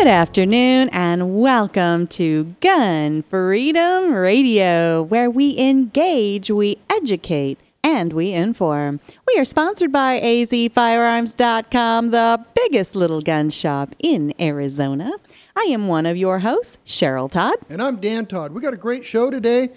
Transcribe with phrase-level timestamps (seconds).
[0.00, 8.32] Good afternoon and welcome to Gun Freedom Radio, where we engage, we educate, and we
[8.32, 9.00] inform.
[9.28, 15.12] We are sponsored by azfirearms.com, the biggest little gun shop in Arizona.
[15.54, 17.56] I am one of your hosts, Cheryl Todd.
[17.68, 18.52] And I'm Dan Todd.
[18.52, 19.68] We got a great show today.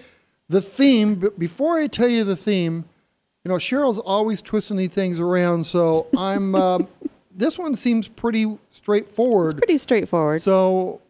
[0.47, 2.85] The theme, but before I tell you the theme,
[3.43, 6.55] you know, Cheryl's always twisting these things around, so I'm.
[6.63, 6.87] Um,
[7.35, 9.51] this one seems pretty straightforward.
[9.51, 10.41] It's pretty straightforward.
[10.41, 11.01] So,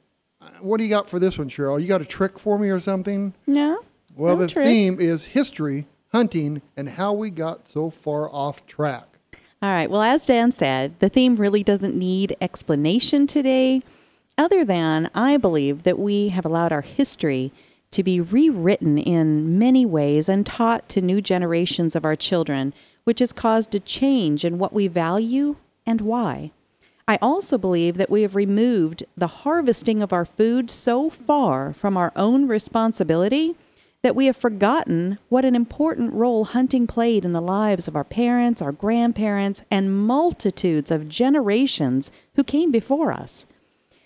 [0.41, 1.81] uh, what do you got for this one, Cheryl?
[1.81, 3.33] You got a trick for me or something?
[3.47, 3.81] no?
[4.15, 4.65] Well, no the trick.
[4.65, 9.07] theme is history, hunting, and how we got so far off track.
[9.61, 9.89] All right.
[9.89, 13.81] Well, as Dan said, the theme really doesn't need explanation today,
[14.37, 17.51] other than I believe that we have allowed our history
[17.91, 23.19] to be rewritten in many ways and taught to new generations of our children, which
[23.19, 26.51] has caused a change in what we value and why.
[27.07, 31.97] I also believe that we have removed the harvesting of our food so far from
[31.97, 33.55] our own responsibility
[34.03, 38.03] that we have forgotten what an important role hunting played in the lives of our
[38.03, 43.45] parents, our grandparents, and multitudes of generations who came before us.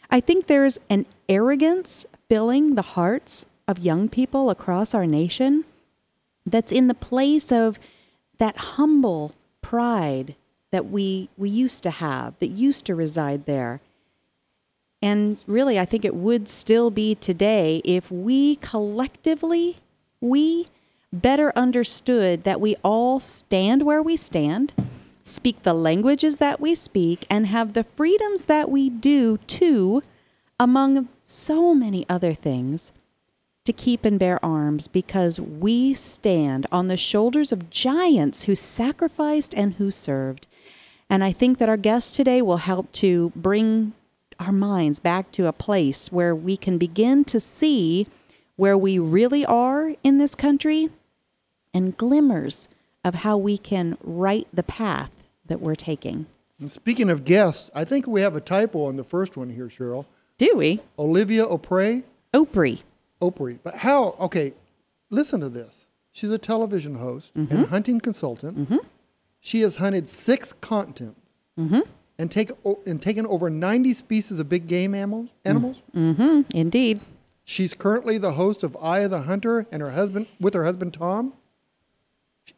[0.09, 5.65] I think there's an arrogance filling the hearts of young people across our nation
[6.45, 7.77] that's in the place of
[8.37, 10.35] that humble pride
[10.71, 13.79] that we we used to have that used to reside there
[15.01, 19.77] and really i think it would still be today if we collectively
[20.19, 20.67] we
[21.13, 24.73] better understood that we all stand where we stand
[25.23, 30.01] speak the languages that we speak and have the freedoms that we do too
[30.59, 32.91] among so many other things
[33.67, 39.53] to keep and bear arms because we stand on the shoulders of giants who sacrificed
[39.53, 40.47] and who served.
[41.09, 43.93] And I think that our guest today will help to bring
[44.39, 48.07] our minds back to a place where we can begin to see
[48.55, 50.89] where we really are in this country
[51.73, 52.69] and glimmers
[53.03, 56.25] of how we can right the path that we're taking.
[56.59, 59.67] And speaking of guests, I think we have a typo on the first one here,
[59.67, 60.05] Cheryl.
[60.37, 60.81] Do we?
[60.99, 62.03] Olivia Opre,
[62.33, 62.81] Opry.
[63.21, 63.59] Opry.
[63.63, 64.15] But how?
[64.19, 64.53] Okay,
[65.09, 65.87] listen to this.
[66.11, 67.63] She's a television host and mm-hmm.
[67.65, 68.57] hunting consultant.
[68.57, 68.77] Mm-hmm.
[69.47, 72.51] She has hunted six continents and, take,
[72.85, 75.29] and taken over 90 species of big game animals.
[75.45, 75.81] animals.
[75.95, 76.41] Mm-hmm.
[76.53, 76.99] Indeed.
[77.45, 80.95] She's currently the host of Eye of the Hunter and her husband with her husband
[80.95, 81.31] Tom.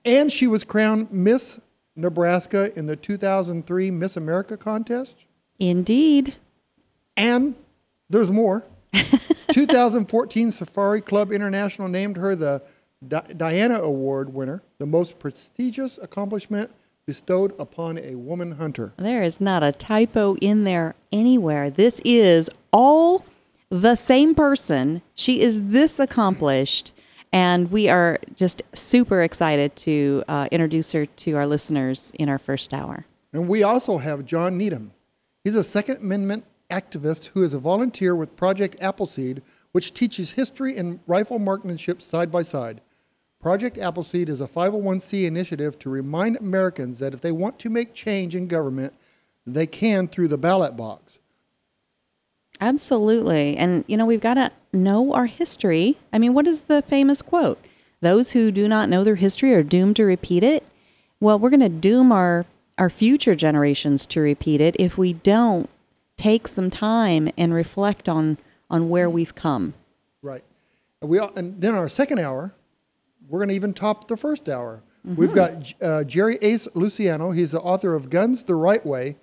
[0.03, 1.59] And she was crowned Miss
[1.95, 5.27] Nebraska in the 2003 Miss America contest.
[5.59, 6.37] Indeed.
[7.15, 7.53] And
[8.09, 8.65] there's more.
[9.51, 12.63] 2014 Safari Club International named her the
[13.07, 16.71] Di- Diana Award winner, the most prestigious accomplishment
[17.09, 18.93] bestowed upon a woman hunter.
[18.97, 21.71] There is not a typo in there anywhere.
[21.71, 23.25] This is all
[23.69, 25.01] the same person.
[25.15, 26.91] She is this accomplished.
[27.33, 32.37] And we are just super excited to uh, introduce her to our listeners in our
[32.37, 33.07] first hour.
[33.33, 34.91] And we also have John Needham.
[35.43, 39.41] He's a Second Amendment activist who is a volunteer with Project Appleseed,
[39.71, 42.81] which teaches history and rifle marksmanship side by side.
[43.41, 47.93] Project Appleseed is a 501c initiative to remind Americans that if they want to make
[47.93, 48.93] change in government,
[49.47, 51.19] they can through the ballot box.
[52.59, 53.55] Absolutely.
[53.55, 55.97] And, you know, we've got to know our history.
[56.11, 57.63] I mean, what is the famous quote?
[58.01, 60.65] Those who do not know their history are doomed to repeat it.
[61.21, 62.45] Well, we're going to doom our,
[62.77, 65.69] our future generations to repeat it if we don't
[66.17, 68.37] take some time and reflect on,
[68.69, 69.75] on where we've come.
[70.21, 70.43] Right.
[71.01, 72.53] We, and then our second hour,
[73.29, 74.81] we're going to even top the first hour.
[75.05, 77.31] We've got uh, Jerry Ace Luciano.
[77.31, 79.15] He's the author of Guns the Right Way,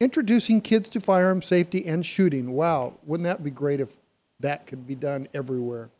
[0.00, 2.52] introducing kids to firearm safety and shooting.
[2.52, 3.96] Wow, wouldn't that be great if
[4.40, 5.90] that could be done everywhere?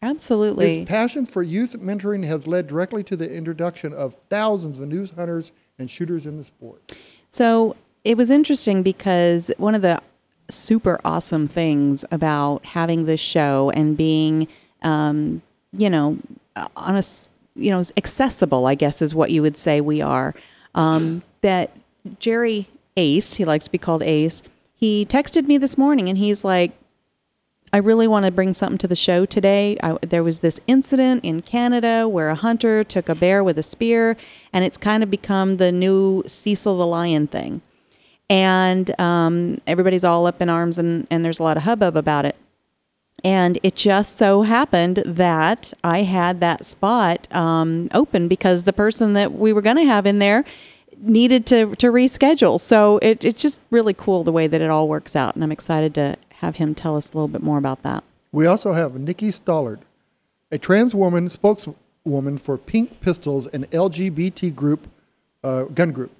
[0.00, 0.78] Absolutely.
[0.78, 5.06] His passion for youth mentoring has led directly to the introduction of thousands of new
[5.06, 6.92] hunters and shooters in the sport.
[7.28, 10.00] So it was interesting because one of the
[10.48, 14.48] super awesome things about having this show and being,
[14.82, 15.40] um,
[15.72, 16.18] you know,
[16.56, 17.02] on a,
[17.54, 20.34] you know, accessible, I guess is what you would say we are.
[20.74, 21.76] Um, that
[22.18, 24.42] Jerry Ace, he likes to be called Ace,
[24.74, 26.72] he texted me this morning and he's like,
[27.74, 29.78] I really want to bring something to the show today.
[29.82, 33.62] I, there was this incident in Canada where a hunter took a bear with a
[33.62, 34.14] spear,
[34.52, 37.62] and it's kind of become the new Cecil the Lion thing.
[38.28, 42.26] And um, everybody's all up in arms, and, and there's a lot of hubbub about
[42.26, 42.36] it.
[43.24, 49.12] And it just so happened that I had that spot um, open because the person
[49.12, 50.44] that we were going to have in there
[50.98, 52.60] needed to, to reschedule.
[52.60, 55.34] So it, it's just really cool the way that it all works out.
[55.34, 58.02] And I'm excited to have him tell us a little bit more about that.
[58.32, 59.80] We also have Nikki Stallard,
[60.50, 64.88] a trans woman spokeswoman for Pink Pistols, an LGBT group,
[65.44, 66.10] uh, gun group.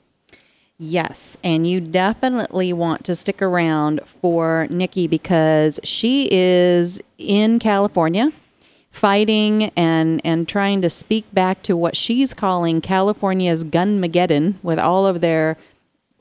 [0.85, 8.33] Yes, and you definitely want to stick around for Nikki because she is in California
[8.91, 15.07] fighting and, and trying to speak back to what she's calling California's Gunmageddon with all
[15.07, 15.57] of their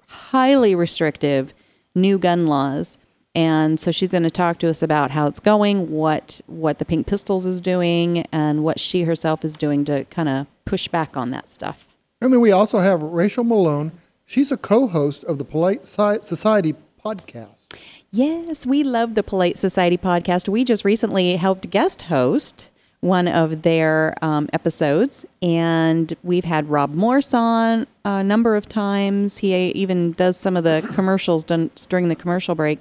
[0.06, 1.56] highly restrictive
[1.96, 3.00] new gun laws.
[3.34, 6.86] And so she's going to talk to us about how it's going, what what the
[6.86, 11.18] Pink Pistols is doing, and what she herself is doing to kind of push back
[11.18, 11.88] on that stuff.
[12.22, 13.92] And then we also have Rachel Malone.
[14.32, 16.74] She's a co-host of the Polite Society
[17.04, 17.66] podcast.
[18.12, 20.48] Yes, we love the Polite Society podcast.
[20.48, 22.70] We just recently helped guest host
[23.02, 29.40] one of their um, episodes, and we've had Rob Morse on a number of times.
[29.40, 32.80] He even does some of the commercials during the commercial break.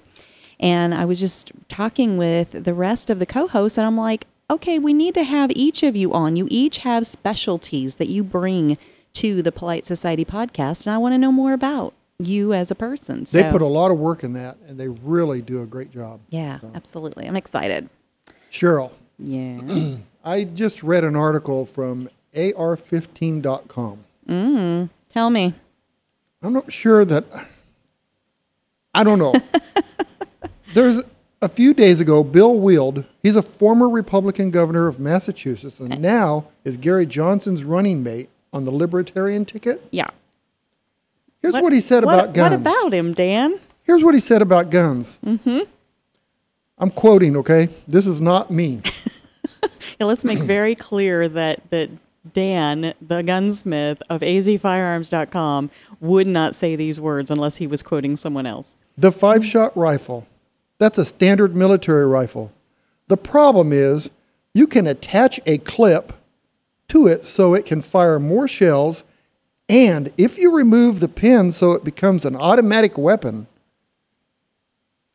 [0.60, 4.28] And I was just talking with the rest of the co hosts, and I'm like,
[4.48, 6.36] okay, we need to have each of you on.
[6.36, 8.78] You each have specialties that you bring
[9.14, 12.74] to the Polite Society podcast, and I want to know more about you as a
[12.74, 13.26] person.
[13.26, 15.90] So, they put a lot of work in that, and they really do a great
[15.90, 16.20] job.
[16.30, 16.70] Yeah, so.
[16.74, 17.26] absolutely.
[17.26, 17.88] I'm excited.
[18.52, 18.92] Cheryl.
[19.18, 19.96] Yeah.
[20.24, 24.04] I just read an article from AR15.com.
[24.28, 25.54] Mm, tell me.
[26.42, 27.24] I'm not sure that.
[28.94, 29.34] I don't know.
[30.74, 31.02] There's
[31.42, 36.46] a few days ago, Bill Weld, he's a former Republican governor of Massachusetts, and now
[36.64, 39.86] is Gary Johnson's running mate on the Libertarian ticket.
[39.90, 40.08] Yeah.
[41.42, 42.50] Here's what, what he said what, about guns.
[42.50, 43.58] What about him, Dan?
[43.84, 45.18] Here's what he said about guns.
[45.24, 45.60] Mm-hmm.
[46.78, 47.68] I'm quoting, okay?
[47.86, 48.82] This is not me.
[50.00, 51.90] yeah, let's make very clear that that
[52.34, 55.70] Dan, the gunsmith of azfirearms.com,
[56.00, 58.76] would not say these words unless he was quoting someone else.
[58.96, 60.26] The five shot rifle
[60.80, 62.50] that's a standard military rifle.
[63.08, 64.08] The problem is
[64.54, 66.14] you can attach a clip
[66.90, 69.04] to it so it can fire more shells.
[69.68, 73.46] And if you remove the pin so it becomes an automatic weapon,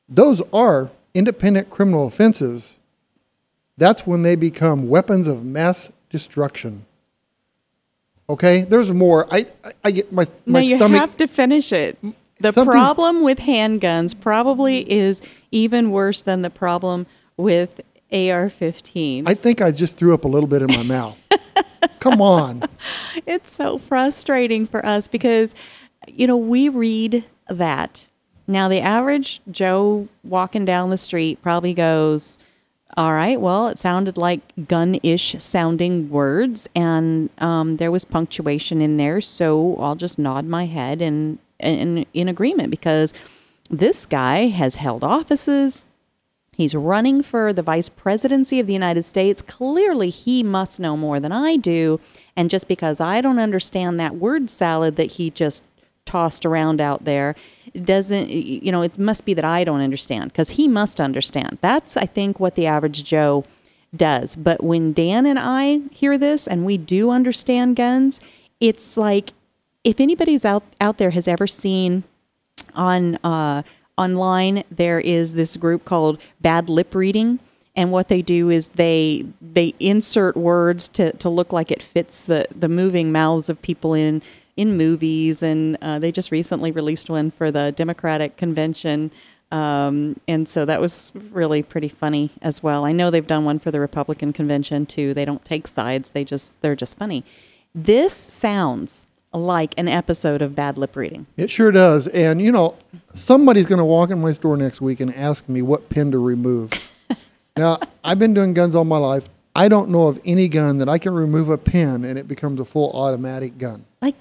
[0.07, 2.75] those are independent criminal offenses.
[3.77, 6.85] That's when they become weapons of mass destruction.
[8.29, 9.27] Okay, there's more.
[9.31, 10.99] I, I, I get my, my no, you stomach.
[10.99, 12.01] have to finish it.
[12.01, 17.05] Mm, the problem with handguns probably is even worse than the problem
[17.37, 17.81] with
[18.11, 19.27] AR-15s.
[19.27, 21.19] I think I just threw up a little bit in my mouth.
[21.99, 22.63] Come on.
[23.25, 25.55] It's so frustrating for us because
[26.07, 28.07] you know, we read that.
[28.47, 32.37] Now the average Joe walking down the street probably goes,
[32.97, 38.81] all right, well, it sounded like gun ish sounding words, and um, there was punctuation
[38.81, 43.13] in there, so I'll just nod my head and in, in agreement because
[43.69, 45.87] this guy has held offices.
[46.55, 49.41] He's running for the vice presidency of the United States.
[49.41, 51.99] Clearly, he must know more than I do.
[52.35, 55.63] And just because I don't understand that word salad that he just
[56.05, 57.35] tossed around out there
[57.83, 61.57] doesn't you know it must be that I don't understand because he must understand.
[61.61, 63.43] That's I think what the average Joe
[63.95, 64.35] does.
[64.35, 68.19] But when Dan and I hear this and we do understand guns,
[68.59, 69.33] it's like
[69.83, 72.03] if anybody's out out there has ever seen
[72.73, 73.63] on uh,
[73.97, 77.39] online, there is this group called Bad Lip Reading,
[77.75, 82.25] and what they do is they they insert words to, to look like it fits
[82.25, 84.21] the the moving mouths of people in
[84.55, 89.11] in movies, and uh, they just recently released one for the Democratic convention.
[89.51, 92.83] Um, and so that was really pretty funny as well.
[92.83, 95.13] I know they've done one for the Republican convention too.
[95.13, 97.23] They don't take sides; they just they're just funny.
[97.73, 101.27] This sounds like an episode of bad lip reading.
[101.37, 102.07] It sure does.
[102.07, 102.75] And, you know,
[103.13, 106.19] somebody's going to walk in my store next week and ask me what pin to
[106.19, 106.71] remove.
[107.57, 109.29] now, I've been doing guns all my life.
[109.55, 112.59] I don't know of any gun that I can remove a pin and it becomes
[112.59, 113.85] a full automatic gun.
[114.01, 114.15] Like,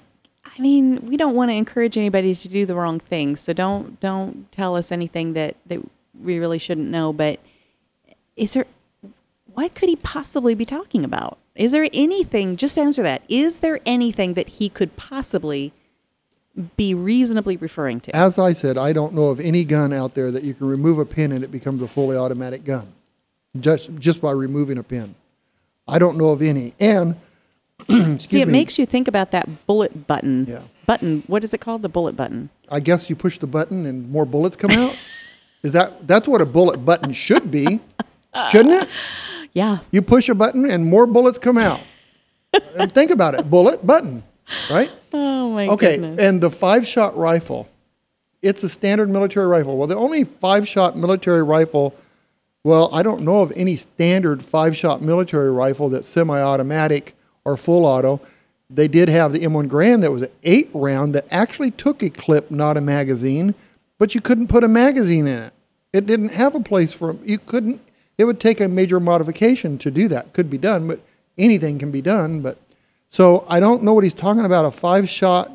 [0.45, 3.35] I mean, we don't want to encourage anybody to do the wrong thing.
[3.35, 5.81] So don't don't tell us anything that, that
[6.17, 7.11] we really shouldn't know.
[7.11, 7.41] But
[8.37, 8.65] is there
[9.53, 11.37] what could he possibly be talking about?
[11.55, 15.71] Is there anything, just answer that, is there anything that he could possibly
[16.75, 18.15] be reasonably referring to?
[18.15, 20.99] As I said, I don't know of any gun out there that you can remove
[20.99, 22.87] a pin and it becomes a fully automatic gun,
[23.59, 25.15] just just by removing a pin.
[25.87, 26.73] I don't know of any.
[26.79, 27.15] And
[28.19, 30.45] See, it me, makes you think about that bullet button.
[30.47, 30.61] Yeah.
[30.85, 31.23] Button.
[31.27, 31.81] What is it called?
[31.81, 32.49] The bullet button.
[32.69, 34.97] I guess you push the button and more bullets come out.
[35.63, 37.79] Is that that's what a bullet button should be,
[38.51, 38.89] shouldn't it?
[39.55, 39.79] Yeah.
[39.91, 41.81] You push a button and more bullets come out.
[42.77, 44.23] and think about it, bullet button,
[44.69, 44.91] right?
[45.11, 46.19] Oh my Okay, goodness.
[46.19, 47.67] and the five-shot rifle,
[48.41, 49.77] it's a standard military rifle.
[49.77, 51.93] Well, the only five-shot military rifle,
[52.63, 58.21] well, I don't know of any standard five-shot military rifle that's semi-automatic or full auto.
[58.69, 62.09] They did have the M1 Garand that was an eight round that actually took a
[62.09, 63.53] clip, not a magazine,
[63.99, 65.53] but you couldn't put a magazine in it.
[65.91, 67.81] It didn't have a place for you couldn't.
[68.17, 70.33] It would take a major modification to do that.
[70.33, 70.99] Could be done, but
[71.37, 72.41] anything can be done.
[72.41, 72.57] But
[73.09, 74.65] so I don't know what he's talking about.
[74.65, 75.51] A five-shot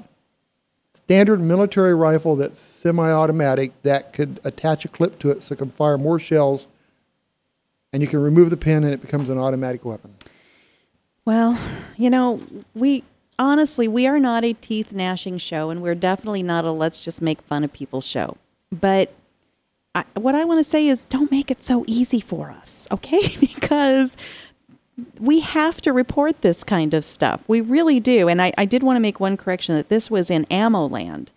[0.94, 5.70] standard military rifle that's semi-automatic that could attach a clip to it so it can
[5.70, 6.66] fire more shells,
[7.92, 10.14] and you can remove the pin and it becomes an automatic weapon.
[11.24, 11.58] Well,
[11.96, 12.42] you know,
[12.74, 13.04] we
[13.38, 17.20] honestly, we are not a teeth gnashing show, and we're definitely not a let's just
[17.20, 18.36] make fun of people show.
[18.70, 19.12] But
[19.94, 23.36] I, what I want to say is don't make it so easy for us, okay?
[23.40, 24.16] because
[25.18, 27.42] we have to report this kind of stuff.
[27.48, 28.28] We really do.
[28.28, 31.32] And I, I did want to make one correction that this was in Ammo Land,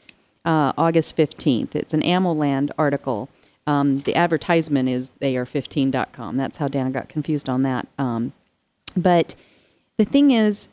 [0.46, 1.76] uh, August 15th.
[1.76, 3.30] It's an Ammo Land article.
[3.66, 6.38] Um, the advertisement is AR15.com.
[6.38, 7.88] That's how Dan got confused on that.
[7.98, 8.34] Um,
[8.96, 9.36] but
[9.98, 10.68] the thing is,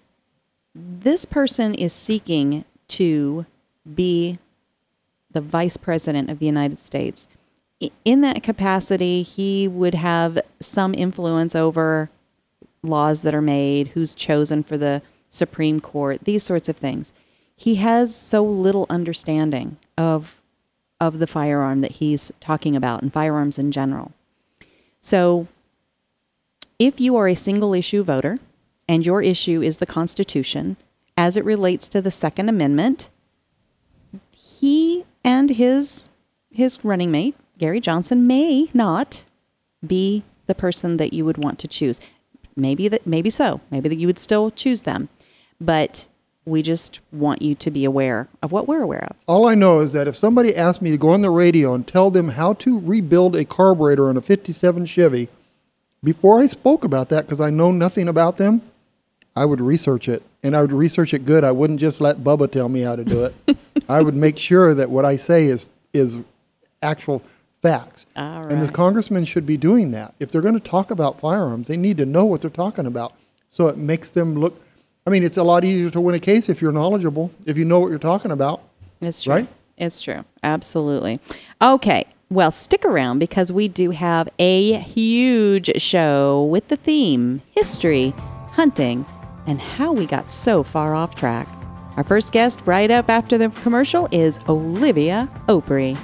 [0.75, 3.47] this person is seeking to
[3.95, 4.39] be
[5.31, 7.29] the vice president of the United States.
[8.05, 12.11] In that capacity, he would have some influence over
[12.83, 17.13] laws that are made, who's chosen for the Supreme Court, these sorts of things.
[17.57, 20.37] He has so little understanding of
[21.01, 24.13] of the firearm that he's talking about and firearms in general.
[25.01, 25.49] So
[26.79, 28.39] if you are a single issue voter
[28.87, 30.77] and your issue is the Constitution
[31.17, 33.09] as it relates to the Second Amendment,
[34.31, 36.09] he and his
[36.51, 39.27] his running mate, Gary Johnson, may not
[39.87, 42.01] be the person that you would want to choose.
[42.57, 43.61] Maybe that maybe so.
[43.71, 45.11] Maybe that you would still choose them.
[45.61, 46.09] But
[46.47, 49.17] we just want you to be aware of what we're aware of.
[49.27, 51.87] All I know is that if somebody asked me to go on the radio and
[51.87, 55.29] tell them how to rebuild a carburetor on a 57 Chevy,
[56.03, 58.63] before I spoke about that, because I know nothing about them,
[59.37, 60.23] I would research it.
[60.43, 61.45] And I would research it good.
[61.45, 63.59] I wouldn't just let Bubba tell me how to do it.
[63.89, 66.21] I would make sure that what I say is, is
[66.83, 67.23] actual
[67.63, 68.07] facts.
[68.15, 70.15] And the congressman should be doing that.
[70.19, 73.15] If they're going to talk about firearms, they need to know what they're talking about.
[73.49, 74.61] So it makes them look.
[75.07, 77.65] I mean, it's a lot easier to win a case if you're knowledgeable, if you
[77.65, 78.63] know what you're talking about.
[79.01, 79.35] It's true.
[79.35, 79.49] Right?
[79.77, 80.25] It's true.
[80.43, 81.21] Absolutely.
[81.61, 82.05] Okay.
[82.29, 88.15] Well, stick around because we do have a huge show with the theme history,
[88.53, 89.05] hunting,
[89.47, 91.49] and how we got so far off track.
[91.97, 95.99] Our first guest, right up after the commercial, is Olivia Opre.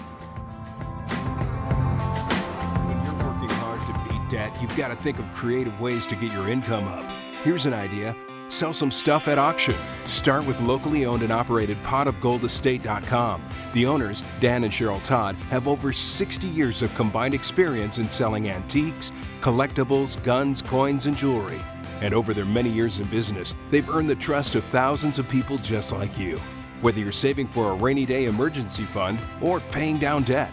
[4.77, 7.05] You've got to think of creative ways to get your income up.
[7.43, 8.15] Here's an idea
[8.49, 9.75] sell some stuff at auction.
[10.05, 13.43] Start with locally owned and operated potofgoldestate.com.
[13.73, 18.49] The owners, Dan and Cheryl Todd, have over 60 years of combined experience in selling
[18.49, 21.61] antiques, collectibles, guns, coins, and jewelry.
[22.03, 25.59] And over their many years in business, they've earned the trust of thousands of people
[25.59, 26.39] just like you.
[26.83, 30.53] Whether you're saving for a rainy day emergency fund or paying down debt,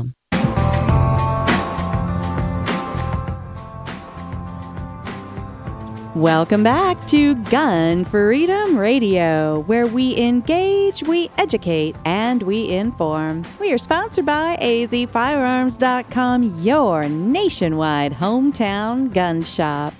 [6.15, 13.45] Welcome back to Gun Freedom Radio, where we engage, we educate, and we inform.
[13.61, 19.93] We are sponsored by azfirearms.com, your nationwide hometown gun shop.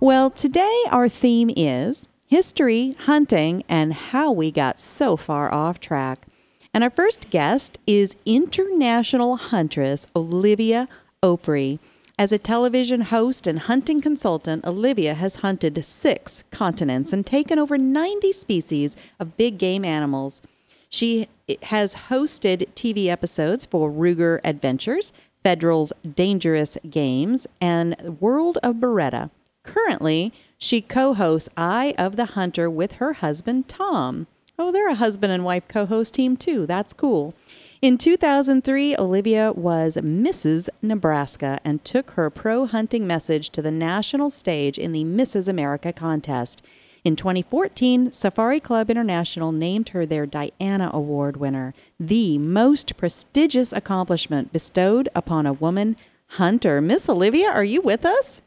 [0.00, 6.26] Well, today our theme is history, hunting, and how we got so far off track.
[6.74, 10.88] And our first guest is international huntress Olivia
[11.22, 11.78] Opre.
[12.20, 17.78] As a television host and hunting consultant, Olivia has hunted six continents and taken over
[17.78, 20.42] 90 species of big game animals.
[20.88, 21.28] She
[21.64, 25.12] has hosted TV episodes for Ruger Adventures,
[25.44, 29.30] Federal's Dangerous Games, and World of Beretta.
[29.62, 34.26] Currently, she co hosts Eye of the Hunter with her husband, Tom.
[34.58, 36.66] Oh, they're a husband and wife co host team, too.
[36.66, 37.34] That's cool.
[37.80, 40.68] In 2003, Olivia was Mrs.
[40.82, 45.46] Nebraska and took her pro hunting message to the national stage in the Mrs.
[45.46, 46.60] America contest.
[47.04, 54.52] In 2014, Safari Club International named her their Diana Award winner, the most prestigious accomplishment
[54.52, 55.96] bestowed upon a woman
[56.30, 56.80] hunter.
[56.80, 58.42] Miss Olivia, are you with us?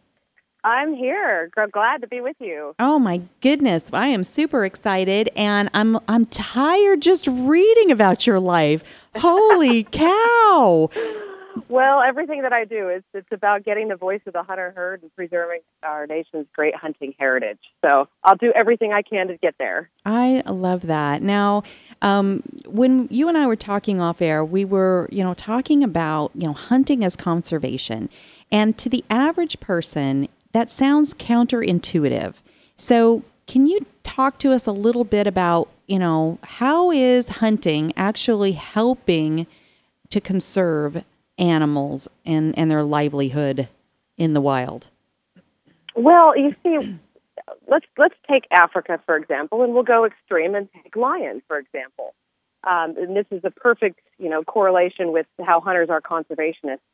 [0.63, 1.49] I'm here.
[1.71, 2.75] Glad to be with you.
[2.79, 8.39] Oh my goodness, I am super excited and I'm I'm tired just reading about your
[8.39, 8.83] life.
[9.15, 10.89] Holy cow.
[11.67, 15.01] Well, everything that I do is it's about getting the voice of the hunter heard
[15.01, 17.59] and preserving our nation's great hunting heritage.
[17.85, 19.89] So I'll do everything I can to get there.
[20.05, 21.21] I love that.
[21.21, 21.63] Now,
[22.01, 26.31] um, when you and I were talking off air, we were, you know, talking about,
[26.35, 28.09] you know, hunting as conservation.
[28.51, 32.35] And to the average person, that sounds counterintuitive.
[32.75, 37.91] So, can you talk to us a little bit about, you know, how is hunting
[37.97, 39.45] actually helping
[40.09, 41.03] to conserve
[41.37, 43.67] animals and, and their livelihood
[44.17, 44.89] in the wild?
[45.95, 46.97] Well, you see,
[47.67, 52.13] let's let's take Africa for example, and we'll go extreme and take lions for example.
[52.63, 56.85] Um, and this is a perfect, you know, correlation with how hunters are conservationists.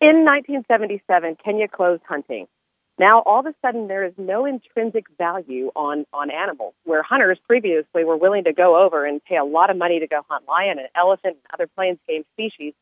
[0.00, 2.48] In 1977, Kenya closed hunting.
[2.98, 7.38] Now, all of a sudden, there is no intrinsic value on, on animals, where hunters
[7.46, 10.46] previously were willing to go over and pay a lot of money to go hunt
[10.46, 12.74] lion and elephant and other plains game species.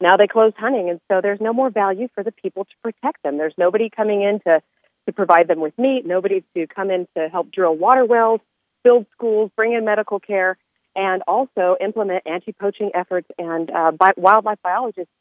[0.00, 3.22] Now they closed hunting, and so there's no more value for the people to protect
[3.22, 3.36] them.
[3.36, 4.62] There's nobody coming in to,
[5.06, 8.40] to provide them with meat, nobody to come in to help drill water wells,
[8.82, 10.56] build schools, bring in medical care,
[10.96, 15.12] and also implement anti poaching efforts and uh, bi- wildlife biologists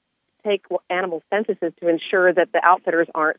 [0.43, 3.37] take animal censuses to ensure that the outfitters aren't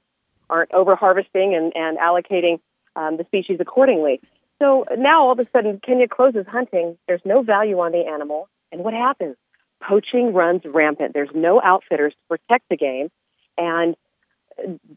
[0.53, 2.61] aren't over harvesting and, and allocating
[2.95, 4.21] um, the species accordingly.
[4.61, 6.97] So now all of a sudden, Kenya closes hunting.
[7.09, 8.49] There's no value on the animal.
[8.71, 9.37] And what happens?
[9.83, 11.15] Poaching runs rampant.
[11.15, 13.11] There's no outfitters to protect the game.
[13.59, 13.97] And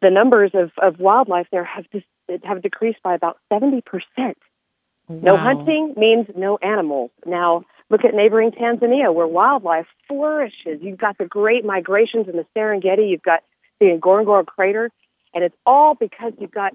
[0.01, 1.85] the numbers of, of wildlife there have,
[2.43, 3.81] have decreased by about 70%.
[4.17, 4.35] Wow.
[5.07, 7.11] No hunting means no animals.
[7.25, 10.79] Now, look at neighboring Tanzania where wildlife flourishes.
[10.81, 13.09] You've got the great migrations in the Serengeti.
[13.09, 13.43] You've got
[13.79, 14.89] the Ngorongoro crater.
[15.35, 16.73] And it's all because you've got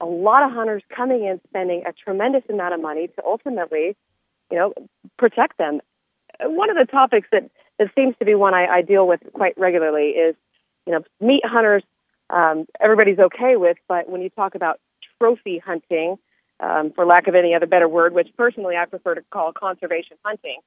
[0.00, 3.96] a lot of hunters coming in, spending a tremendous amount of money to ultimately,
[4.50, 4.74] you know,
[5.16, 5.80] protect them.
[6.40, 9.56] One of the topics that, that seems to be one I, I deal with quite
[9.56, 10.34] regularly is,
[10.86, 11.84] you know, meat hunters,
[12.30, 14.80] um, everybody's okay with, but when you talk about
[15.18, 16.16] trophy hunting,
[16.60, 20.16] um, for lack of any other better word, which personally I prefer to call conservation
[20.24, 20.58] hunting,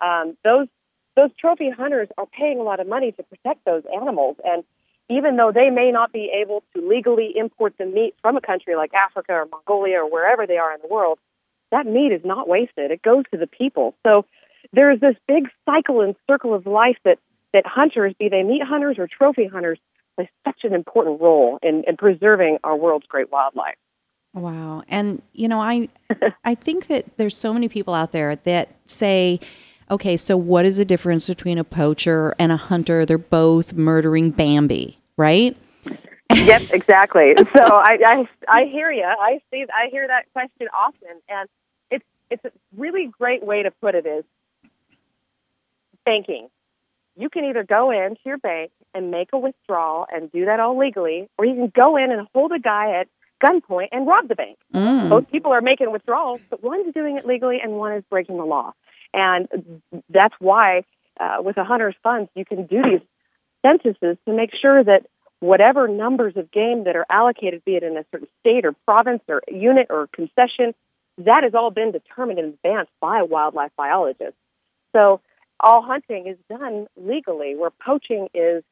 [0.00, 0.68] um, those
[1.14, 4.64] those trophy hunters are paying a lot of money to protect those animals, and
[5.12, 8.74] even though they may not be able to legally import the meat from a country
[8.76, 11.18] like Africa or Mongolia or wherever they are in the world,
[11.70, 12.90] that meat is not wasted.
[12.90, 13.94] It goes to the people.
[14.04, 14.24] So
[14.72, 17.18] there's this big cycle and circle of life that,
[17.52, 19.78] that hunters, be they meat hunters or trophy hunters,
[20.16, 23.76] play such an important role in, in preserving our world's great wildlife.
[24.34, 24.82] Wow.
[24.88, 25.88] And you know, I
[26.44, 29.40] I think that there's so many people out there that say
[29.90, 33.04] okay, so what is the difference between a poacher and a hunter?
[33.04, 35.56] They're both murdering Bambi, right?
[36.34, 37.34] yep, exactly.
[37.36, 39.04] So I, I, I hear you.
[39.04, 39.64] I see.
[39.72, 41.48] I hear that question often, and
[41.90, 44.24] it's it's a really great way to put it is
[46.04, 46.48] banking.
[47.16, 50.78] you can either go into your bank and make a withdrawal and do that all
[50.78, 53.08] legally, or you can go in and hold a guy at
[53.44, 54.58] gunpoint and rob the bank.
[54.74, 55.08] Mm.
[55.08, 58.44] Both people are making withdrawals, but one's doing it legally and one is breaking the
[58.44, 58.72] law.
[59.12, 59.48] And
[60.08, 60.84] that's why,
[61.20, 63.00] uh, with a hunter's funds, you can do these
[63.62, 65.06] censuses to make sure that
[65.40, 69.22] whatever numbers of game that are allocated, be it in a certain state or province
[69.28, 70.74] or unit or concession,
[71.18, 74.36] that has all been determined in advance by a wildlife biologist.
[74.92, 75.20] So
[75.58, 78.62] all hunting is done legally, where poaching is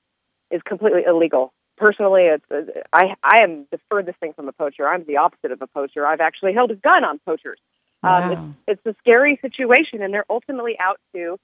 [0.50, 1.52] is completely illegal.
[1.76, 2.44] Personally, it's,
[2.92, 4.86] I I am the furthest thing from a poacher.
[4.86, 6.06] I'm the opposite of a poacher.
[6.06, 7.58] I've actually held a gun on poachers.
[8.02, 8.32] Wow.
[8.32, 11.38] Um, it's, it's a scary situation, and they're ultimately out to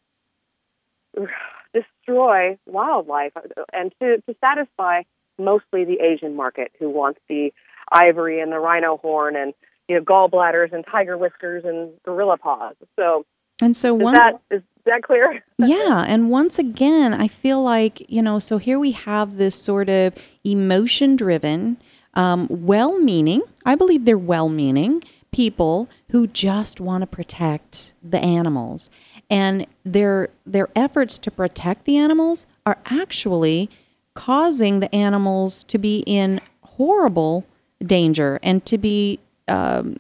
[1.75, 3.33] destroy wildlife
[3.73, 5.03] and to, to satisfy
[5.39, 7.53] mostly the Asian market who wants the
[7.93, 9.53] ivory and the rhino horn and
[9.89, 12.75] you know gallbladders and tiger whiskers and gorilla paws.
[12.97, 13.27] So
[13.61, 15.43] And so is that is that clear?
[15.59, 19.89] yeah, and once again, I feel like, you know, so here we have this sort
[19.89, 21.77] of emotion driven,
[22.15, 25.03] um, well meaning, I believe they're well meaning
[25.33, 28.89] people who just want to protect the animals.
[29.29, 33.69] And their their efforts to protect the animals are actually
[34.15, 37.45] causing the animals to be in horrible
[37.85, 39.97] danger and to be um,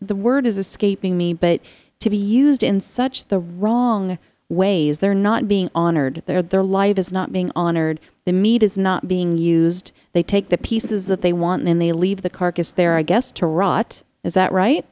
[0.00, 1.60] the word is escaping me, but
[2.00, 4.98] to be used in such the wrong ways.
[4.98, 6.22] They're not being honored.
[6.26, 8.00] Their their life is not being honored.
[8.24, 9.92] The meat is not being used.
[10.12, 13.02] They take the pieces that they want and then they leave the carcass there, I
[13.02, 14.02] guess, to rot.
[14.22, 14.84] Is that right?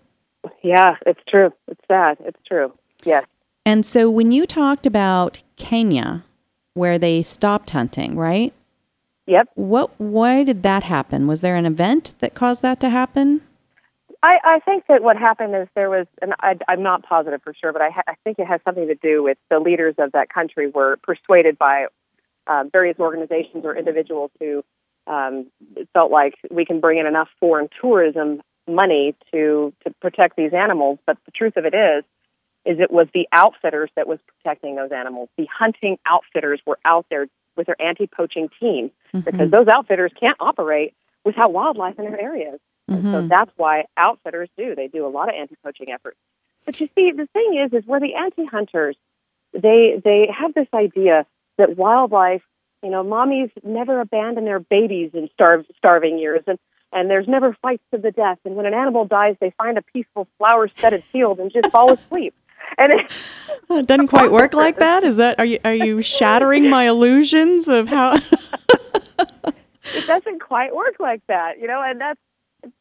[0.62, 1.52] Yeah, it's true.
[1.68, 2.18] It's sad.
[2.20, 2.72] It's true.
[3.04, 3.24] Yes.
[3.64, 6.24] And so when you talked about Kenya,
[6.74, 8.52] where they stopped hunting, right?
[9.26, 9.50] Yep.
[9.54, 9.90] What?
[9.98, 11.26] Why did that happen?
[11.26, 13.42] Was there an event that caused that to happen?
[14.22, 17.52] I, I think that what happened is there was, and I, I'm not positive for
[17.54, 20.12] sure, but I, ha- I think it has something to do with the leaders of
[20.12, 21.86] that country were persuaded by
[22.46, 24.64] um, various organizations or individuals who
[25.08, 25.46] um,
[25.92, 30.98] felt like we can bring in enough foreign tourism money to to protect these animals.
[31.04, 32.04] But the truth of it is,
[32.64, 35.28] is it was the outfitters that was protecting those animals.
[35.36, 39.20] The hunting outfitters were out there with their anti-poaching team mm-hmm.
[39.20, 40.94] because those outfitters can't operate
[41.24, 42.60] without wildlife in their areas.
[42.88, 43.28] And so mm-hmm.
[43.28, 44.74] that's why outfitters do.
[44.74, 46.18] They do a lot of anti-poaching efforts.
[46.64, 48.96] But you see, the thing is, is where the anti-hunters,
[49.52, 51.26] they they have this idea
[51.58, 52.42] that wildlife,
[52.82, 56.58] you know, mommies never abandon their babies in starve, starving years, and
[56.92, 58.38] and there's never fights to the death.
[58.44, 62.34] And when an animal dies, they find a peaceful flower-studded field and just fall asleep.
[62.78, 63.12] And it,
[63.70, 65.04] It doesn't quite work like that.
[65.04, 68.14] Is that are you are you shattering my illusions of how?
[69.18, 71.82] it doesn't quite work like that, you know.
[71.84, 72.20] And that's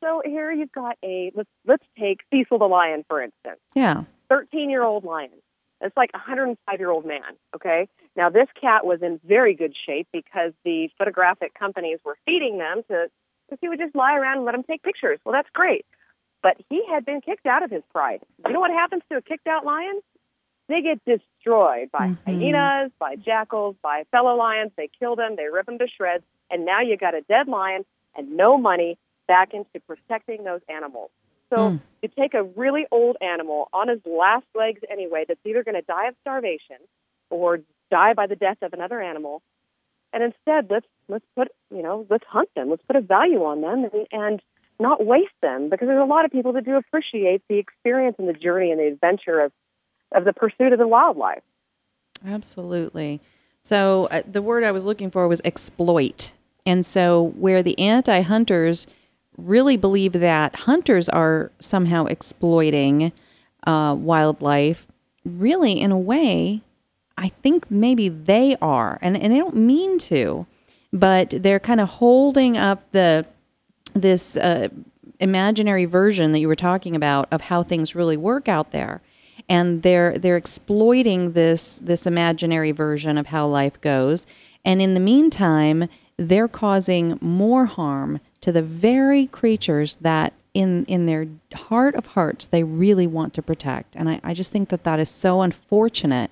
[0.03, 0.21] so.
[0.25, 3.59] Here you've got a let's let's take Cecil the lion for instance.
[3.75, 4.03] yeah.
[4.29, 5.29] 13 year old lion.
[5.81, 7.35] It's like a 105 year old man.
[7.55, 7.87] Okay.
[8.15, 12.83] Now, this cat was in very good shape because the photographic companies were feeding them
[12.89, 13.07] to,
[13.49, 15.19] to he would just lie around and let them take pictures.
[15.25, 15.85] Well, that's great.
[16.43, 18.21] But he had been kicked out of his pride.
[18.45, 19.99] You know what happens to a kicked out lion?
[20.67, 22.39] They get destroyed by mm-hmm.
[22.39, 24.71] hyenas, by jackals, by fellow lions.
[24.77, 27.85] They kill them, they rip them to shreds, and now you got a dead lion
[28.15, 31.11] and no money back into protecting those animals.
[31.53, 31.81] So mm.
[32.01, 35.81] you take a really old animal on his last legs anyway that's either going to
[35.81, 36.77] die of starvation
[37.29, 39.41] or die by the death of another animal,
[40.13, 43.61] and instead let's let's put you know let's hunt them, let's put a value on
[43.61, 44.41] them, and, and
[44.81, 48.27] not waste them because there's a lot of people that do appreciate the experience and
[48.27, 49.51] the journey and the adventure of
[50.13, 51.43] of the pursuit of the wildlife.
[52.25, 53.21] Absolutely.
[53.63, 56.33] So uh, the word I was looking for was exploit.
[56.65, 58.87] And so where the anti-hunters
[59.37, 63.11] really believe that hunters are somehow exploiting
[63.65, 64.85] uh, wildlife,
[65.23, 66.61] really in a way,
[67.17, 70.47] I think maybe they are, and and they don't mean to,
[70.91, 73.25] but they're kind of holding up the
[73.93, 74.69] this uh,
[75.21, 79.01] imaginary version that you were talking about of how things really work out there.
[79.47, 84.27] And they're they're exploiting this this imaginary version of how life goes.
[84.65, 91.05] And in the meantime they're causing more harm to the very creatures that in in
[91.05, 93.95] their heart of hearts they really want to protect.
[93.95, 96.31] And i, I just think that that is so unfortunate.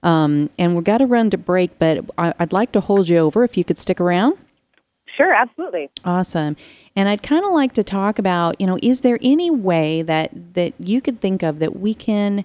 [0.00, 3.18] Um, and we've got to run to break but I, i'd like to hold you
[3.18, 4.38] over if you could stick around
[5.18, 5.90] Sure, absolutely.
[6.04, 6.56] Awesome.
[6.96, 10.54] And I'd kind of like to talk about, you know, is there any way that
[10.54, 12.44] that you could think of that we can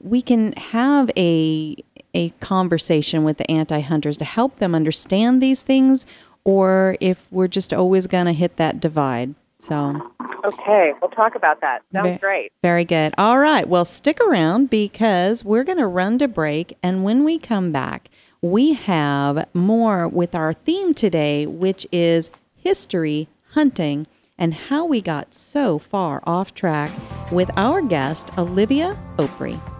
[0.00, 1.76] we can have a
[2.12, 6.04] a conversation with the anti-hunters to help them understand these things
[6.44, 9.34] or if we're just always going to hit that divide.
[9.60, 10.12] So,
[10.44, 11.82] Okay, we'll talk about that.
[11.94, 12.52] Sounds Ve- great.
[12.62, 13.12] very good.
[13.18, 13.68] All right.
[13.68, 16.76] Well, stick around because we're going to run to break.
[16.82, 18.08] And when we come back,
[18.42, 24.06] we have more with our theme today, which is history, hunting,
[24.38, 26.90] and how we got so far off track
[27.30, 29.79] with our guest, Olivia Opre.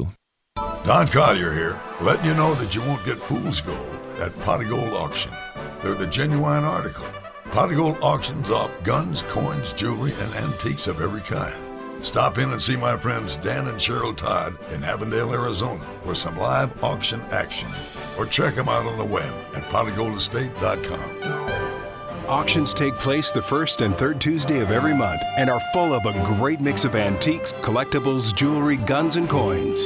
[0.83, 4.93] Don Collier here, letting you know that you won't get fool's gold at Pot Gold
[4.93, 5.31] Auction.
[5.79, 7.05] They're the genuine article.
[7.51, 11.53] Pot Gold auctions off guns, coins, jewelry, and antiques of every kind.
[12.01, 16.35] Stop in and see my friends Dan and Cheryl Todd in Avondale, Arizona for some
[16.35, 17.69] live auction action.
[18.17, 22.27] Or check them out on the web at potofgoldestate.com.
[22.27, 26.07] Auctions take place the first and third Tuesday of every month and are full of
[26.07, 29.85] a great mix of antiques, collectibles, jewelry, guns, and coins.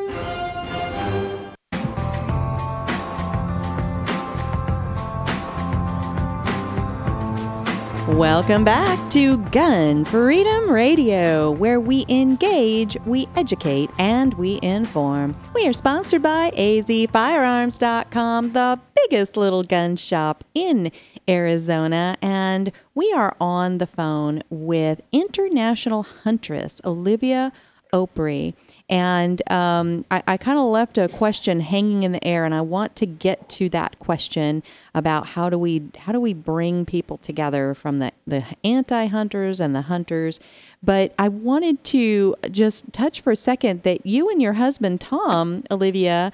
[8.15, 15.33] Welcome back to Gun Freedom Radio, where we engage, we educate, and we inform.
[15.55, 20.91] We are sponsored by azfirearms.com, the biggest little gun shop in
[21.27, 27.53] Arizona, and we are on the phone with international huntress Olivia
[27.93, 28.53] Opre.
[28.91, 32.59] And um, I, I kind of left a question hanging in the air, and I
[32.59, 37.17] want to get to that question about how do we how do we bring people
[37.17, 40.41] together from the, the anti-hunters and the hunters.
[40.83, 45.63] But I wanted to just touch for a second that you and your husband Tom,
[45.71, 46.33] Olivia,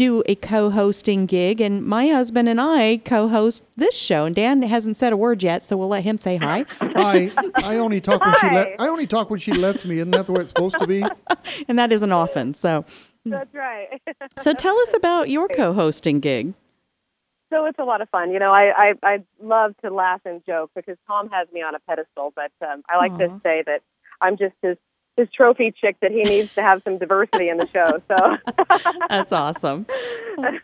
[0.00, 4.96] do a co-hosting gig and my husband and I co-host this show and Dan hasn't
[4.96, 6.64] said a word yet so we'll let him say hi.
[6.80, 9.98] I I only talk when she let I only talk when she lets me.
[9.98, 11.04] Isn't that the way it's supposed to be?
[11.68, 12.54] and that isn't often.
[12.54, 12.86] So
[13.26, 14.00] That's right.
[14.38, 16.54] so tell us about your co-hosting gig.
[17.50, 18.30] so it's a lot of fun.
[18.30, 21.74] You know, I, I I love to laugh and joke because Tom has me on
[21.74, 23.82] a pedestal, but um, I like to say that
[24.22, 24.78] I'm just his
[25.20, 28.02] his trophy chick that he needs to have some diversity in the show.
[28.08, 28.36] So,
[29.08, 29.86] That's awesome.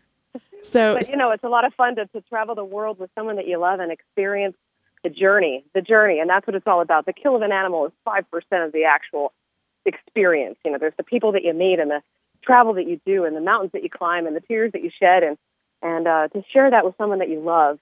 [0.62, 3.10] So but you know, it's a lot of fun to, to travel the world with
[3.14, 4.56] someone that you love and experience
[5.04, 7.06] the journey, the journey, and that's what it's all about.
[7.06, 9.32] The kill of an animal is five percent of the actual
[9.84, 10.56] experience.
[10.64, 12.02] You know, there's the people that you meet and the
[12.42, 14.90] travel that you do and the mountains that you climb and the tears that you
[14.98, 15.38] shed and
[15.82, 17.78] and uh, to share that with someone that you love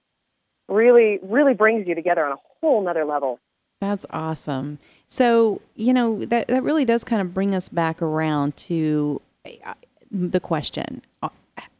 [0.67, 3.39] really really brings you together on a whole nother level.
[3.81, 4.79] That's awesome.
[5.07, 9.21] So, you know, that, that really does kind of bring us back around to
[9.63, 9.73] uh,
[10.11, 11.29] the question uh,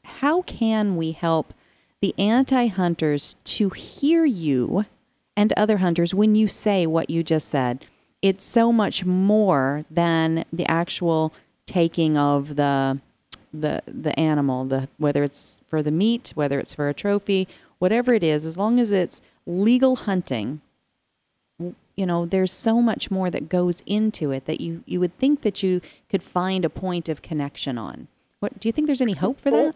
[0.03, 1.53] How can we help
[2.01, 4.85] the anti hunters to hear you
[5.37, 7.85] and other hunters when you say what you just said?
[8.21, 11.33] It's so much more than the actual
[11.65, 12.99] taking of the
[13.53, 17.47] the the animal the whether it's for the meat whether it's for a trophy
[17.79, 20.61] whatever it is as long as it's legal hunting
[21.95, 25.41] you know there's so much more that goes into it that you you would think
[25.41, 28.07] that you could find a point of connection on
[28.39, 29.75] what do you think there's any hope for that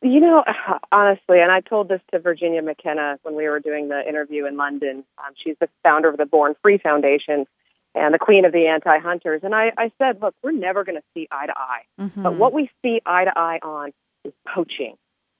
[0.00, 0.44] You know,
[0.92, 4.56] honestly, and I told this to Virginia McKenna when we were doing the interview in
[4.56, 5.04] London.
[5.18, 7.46] Um, she's the founder of the Born Free Foundation
[7.94, 9.40] and the queen of the anti hunters.
[9.42, 11.82] And I, I said, look, we're never going to see eye to eye.
[12.22, 13.92] But what we see eye to eye on
[14.24, 14.96] is poaching.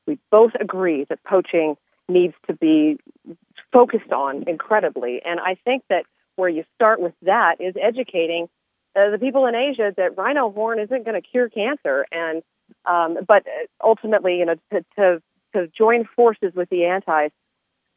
[0.07, 1.77] We both agree that poaching
[2.09, 2.99] needs to be
[3.73, 5.21] focused on incredibly.
[5.25, 6.05] And I think that
[6.37, 8.49] where you start with that is educating
[8.97, 12.07] uh, the people in Asia that rhino horn isn't going to cure cancer.
[12.13, 12.43] And
[12.85, 13.43] Um, but
[13.83, 15.23] ultimately, you know, to, to
[15.55, 17.33] to join forces with the antis,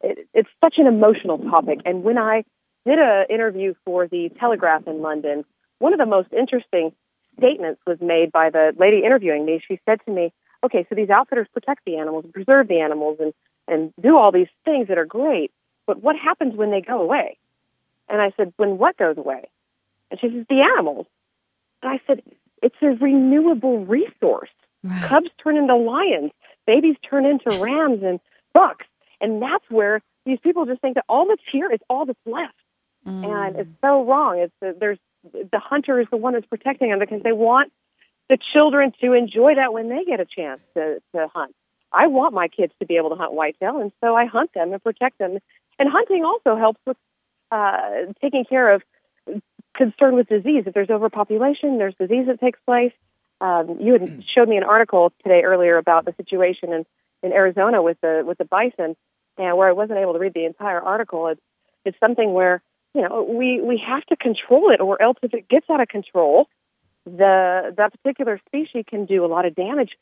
[0.00, 1.80] it, it's such an emotional topic.
[1.84, 2.44] And when I
[2.86, 5.44] did an interview for the Telegraph in London,
[5.78, 6.92] one of the most interesting
[7.36, 9.60] statements was made by the lady interviewing me.
[9.68, 10.32] She said to me,
[10.64, 13.32] "Okay, so these outfitters protect the animals, preserve the animals, and
[13.68, 15.50] and do all these things that are great,
[15.86, 17.38] but what happens when they go away?"
[18.08, 19.48] And I said, "When what goes away?"
[20.10, 21.06] And she says, "The animals."
[21.82, 22.22] And I said,
[22.62, 24.50] "It's a renewable resource.
[24.84, 25.02] Right.
[25.08, 26.32] Cubs turn into lions,
[26.66, 28.20] babies turn into rams and
[28.52, 28.86] bucks,
[29.20, 32.54] and that's where these people just think that all that's here is all that's left."
[33.06, 33.24] Mm.
[33.26, 34.38] And it's so wrong.
[34.38, 34.98] It's uh, there's
[35.32, 37.72] the hunter is the one that's protecting them because they want
[38.28, 41.54] the children to enjoy that when they get a chance to, to hunt.
[41.92, 44.72] I want my kids to be able to hunt whitetail, and so I hunt them
[44.72, 45.38] and protect them.
[45.82, 46.96] And hunting also helps with
[47.50, 48.82] uh, taking care of
[49.76, 50.62] concern with disease.
[50.64, 52.92] If there's overpopulation, there's disease that takes place.
[53.40, 56.86] Um, you had showed me an article today earlier about the situation in,
[57.24, 58.94] in Arizona with the with the bison,
[59.36, 61.26] and where I wasn't able to read the entire article.
[61.26, 61.40] It's
[61.84, 62.62] it's something where
[62.94, 65.88] you know, we, we have to control it, or else if it gets out of
[65.88, 66.46] control,
[67.04, 69.94] the that particular species can do a lot of damage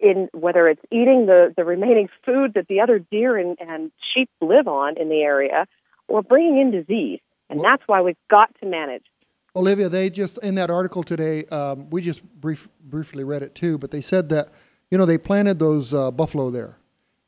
[0.00, 4.30] in whether it's eating the, the remaining food that the other deer and, and sheep
[4.40, 5.66] live on in the area,
[6.06, 7.20] or bringing in disease.
[7.50, 9.04] And that's why we've got to manage.
[9.56, 13.78] Olivia, they just in that article today, um, we just brief, briefly read it too,
[13.78, 14.48] but they said that
[14.90, 16.78] you know they planted those uh, buffalo there,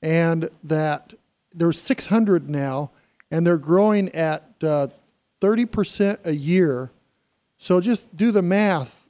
[0.02, 1.14] and that
[1.52, 2.90] there's 600 now,
[3.30, 4.88] and they're growing at uh,
[5.40, 6.92] 30% a year.
[7.56, 9.08] So just do the math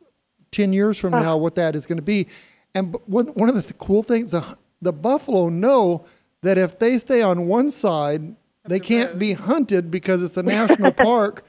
[0.51, 2.27] 10 years from now, what that is going to be.
[2.75, 6.05] And one, one of the th- cool things, the, the buffalo know
[6.43, 10.93] that if they stay on one side, they can't be hunted because it's a national
[10.93, 11.45] park.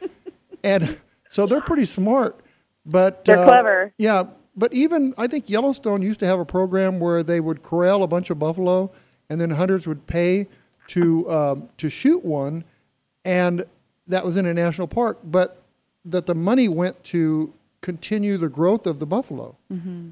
[0.64, 2.40] And so they're pretty smart.
[2.86, 3.94] But they're uh, clever.
[3.98, 4.24] Yeah.
[4.56, 8.08] But even I think Yellowstone used to have a program where they would corral a
[8.08, 8.92] bunch of buffalo
[9.30, 10.48] and then hunters would pay
[10.88, 12.66] to um, to shoot one.
[13.24, 13.64] And
[14.08, 15.62] that was in a national park, but
[16.04, 19.56] that the money went to continue the growth of the buffalo.
[19.72, 20.10] Mm-hmm.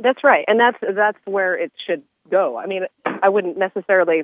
[0.00, 2.56] That's right, and that's that's where it should go.
[2.56, 4.22] I mean, I wouldn't necessarily.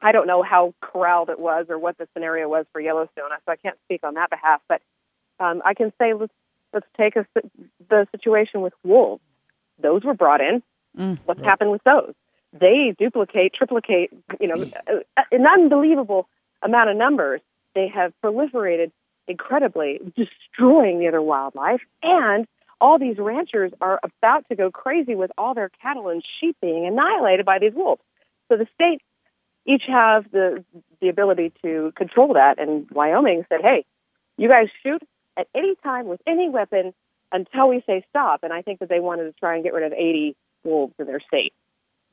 [0.00, 3.52] I don't know how corralled it was or what the scenario was for Yellowstone, so
[3.52, 4.60] I can't speak on that behalf.
[4.68, 4.80] But
[5.40, 6.32] um, I can say let's
[6.72, 7.26] let's take a,
[7.88, 9.22] the situation with wolves.
[9.80, 10.62] Those were brought in.
[10.96, 11.48] Mm, What's right.
[11.48, 12.14] happened with those?
[12.52, 14.70] They duplicate, triplicate, you know,
[15.30, 16.28] an unbelievable
[16.62, 17.40] amount of numbers
[17.74, 18.90] they have proliferated
[19.28, 21.82] incredibly, destroying the other wildlife.
[22.02, 22.46] And
[22.80, 26.86] all these ranchers are about to go crazy with all their cattle and sheep being
[26.86, 28.02] annihilated by these wolves.
[28.48, 29.04] So the states
[29.66, 30.64] each have the
[31.00, 32.58] the ability to control that.
[32.58, 33.84] And Wyoming said, "Hey,
[34.36, 35.02] you guys shoot
[35.36, 36.94] at any time with any weapon
[37.32, 39.84] until we say stop." And I think that they wanted to try and get rid
[39.84, 41.52] of 80 wolves in their state.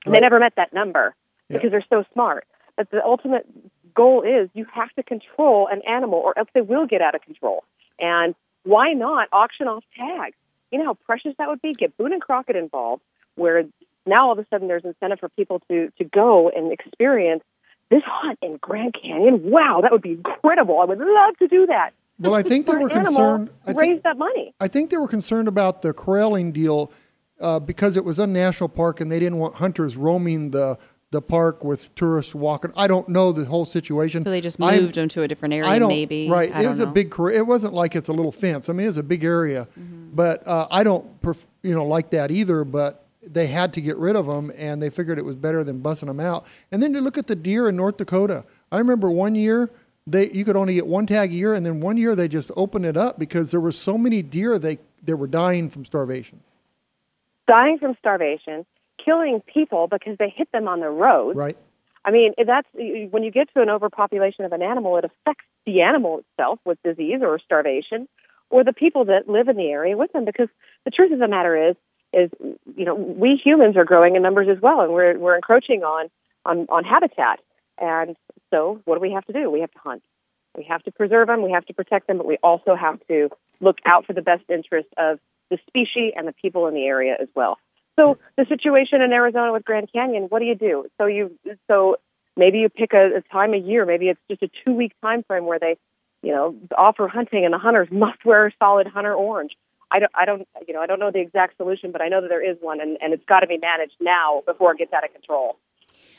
[0.05, 0.13] Right.
[0.13, 1.15] they never met that number
[1.49, 1.57] yeah.
[1.57, 2.45] because they're so smart.
[2.77, 3.47] But the ultimate
[3.95, 7.21] goal is you have to control an animal or else they will get out of
[7.21, 7.63] control.
[7.97, 10.35] And why not auction off tags?
[10.71, 11.73] You know how precious that would be?
[11.73, 13.03] Get Boone and Crockett involved,
[13.35, 13.63] where
[14.05, 17.43] now all of a sudden there's incentive for people to, to go and experience
[17.89, 19.41] this hunt in Grand Canyon.
[19.43, 20.79] Wow, that would be incredible.
[20.79, 21.91] I would love to do that.
[22.17, 23.49] Well, I think they were concerned.
[23.63, 24.53] I think, raise that money.
[24.59, 26.91] I think they were concerned about the corralling deal
[27.41, 30.77] uh, because it was a national park and they didn't want hunters roaming the
[31.15, 32.73] the park with tourists walking.
[32.75, 34.21] I don't know the whole situation.
[34.23, 36.29] So they just moved I, them to a different area, I don't, maybe.
[36.29, 36.53] Right.
[36.53, 36.89] I it was know.
[36.89, 37.13] a big.
[37.33, 38.67] It wasn't like it's a little fence.
[38.67, 40.09] I mean, it's a big area, mm-hmm.
[40.13, 42.65] but uh, I don't, perf- you know, like that either.
[42.65, 45.81] But they had to get rid of them, and they figured it was better than
[45.81, 46.45] bussing them out.
[46.69, 48.43] And then to look at the deer in North Dakota.
[48.73, 49.71] I remember one year
[50.05, 52.51] they you could only get one tag a year, and then one year they just
[52.57, 56.41] opened it up because there were so many deer they they were dying from starvation.
[57.47, 58.65] Dying from starvation
[59.05, 61.35] killing people because they hit them on the road.
[61.35, 61.57] Right.
[62.03, 65.81] I mean, that's when you get to an overpopulation of an animal, it affects the
[65.81, 68.07] animal itself with disease or starvation,
[68.49, 70.23] or the people that live in the area with them.
[70.23, 70.49] Because
[70.83, 71.75] the truth of the matter is,
[72.13, 72.29] is
[72.75, 76.09] you know, we humans are growing in numbers as well, and we're we're encroaching on
[76.45, 77.39] on on habitat.
[77.79, 78.15] And
[78.51, 79.49] so, what do we have to do?
[79.49, 80.03] We have to hunt.
[80.55, 81.43] We have to preserve them.
[81.43, 83.29] We have to protect them, but we also have to
[83.59, 87.15] look out for the best interest of the species and the people in the area
[87.19, 87.57] as well.
[87.95, 90.85] So the situation in Arizona with Grand Canyon, what do you do?
[90.97, 91.37] So you
[91.67, 91.97] so
[92.35, 95.23] maybe you pick a, a time a year, maybe it's just a two week time
[95.23, 95.77] frame where they,
[96.21, 99.51] you know, offer hunting and the hunters must wear a solid hunter orange.
[99.91, 102.19] I don't, I don't, you know, I don't know the exact solution, but I know
[102.21, 104.91] that there is one, and, and it's got to be managed now before it gets
[104.91, 105.57] out of control.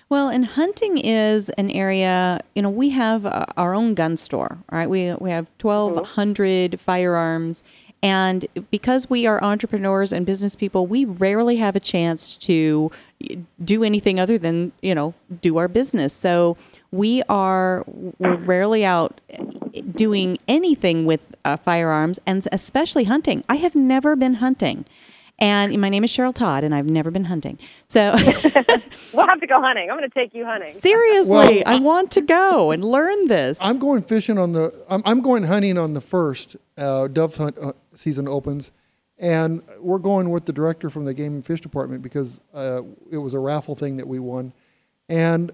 [0.08, 4.88] Well, and hunting is an area, you know, we have our own gun store, right?
[4.88, 6.76] We, we have 1,200 mm-hmm.
[6.76, 7.64] firearms,
[8.02, 12.90] And because we are entrepreneurs and business people, we rarely have a chance to
[13.64, 16.12] do anything other than, you know, do our business.
[16.12, 16.56] So
[16.90, 19.20] we are we're rarely out
[19.94, 23.44] doing anything with uh, firearms and especially hunting.
[23.48, 24.84] I have never been hunting.
[25.38, 27.58] And my name is Cheryl Todd, and I've never been hunting.
[27.86, 28.12] So
[29.12, 29.90] we'll have to go hunting.
[29.90, 30.66] I'm going to take you hunting.
[30.66, 33.58] Seriously, well, I want to go and learn this.
[33.60, 34.72] I'm going fishing on the.
[34.88, 36.56] I'm, I'm going hunting on the first.
[36.78, 38.72] Uh, dove hunt uh, season opens,
[39.18, 43.18] and we're going with the director from the Game and Fish Department because uh, it
[43.18, 44.52] was a raffle thing that we won,
[45.08, 45.52] and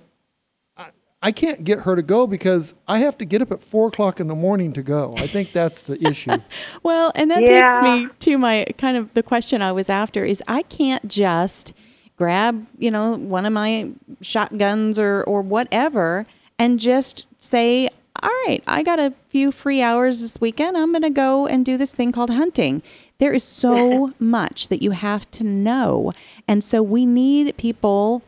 [1.25, 4.19] I can't get her to go because I have to get up at four o'clock
[4.19, 5.15] in the morning to go.
[5.17, 6.33] I think that's the issue.
[6.83, 7.69] well, and that yeah.
[7.69, 11.75] takes me to my kind of the question I was after is I can't just
[12.17, 16.27] grab, you know, one of my shotguns or, or whatever
[16.59, 17.89] and just say,
[18.23, 20.77] all right, I got a few free hours this weekend.
[20.77, 22.83] I'm going to go and do this thing called hunting.
[23.19, 26.13] There is so much that you have to know.
[26.47, 28.23] And so we need people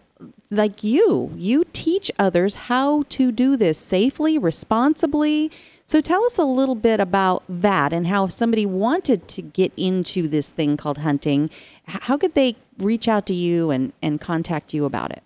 [0.50, 1.32] like you.
[1.36, 5.50] You teach others how to do this safely, responsibly.
[5.84, 9.72] So tell us a little bit about that and how if somebody wanted to get
[9.76, 11.50] into this thing called hunting,
[11.86, 15.22] how could they reach out to you and, and contact you about it?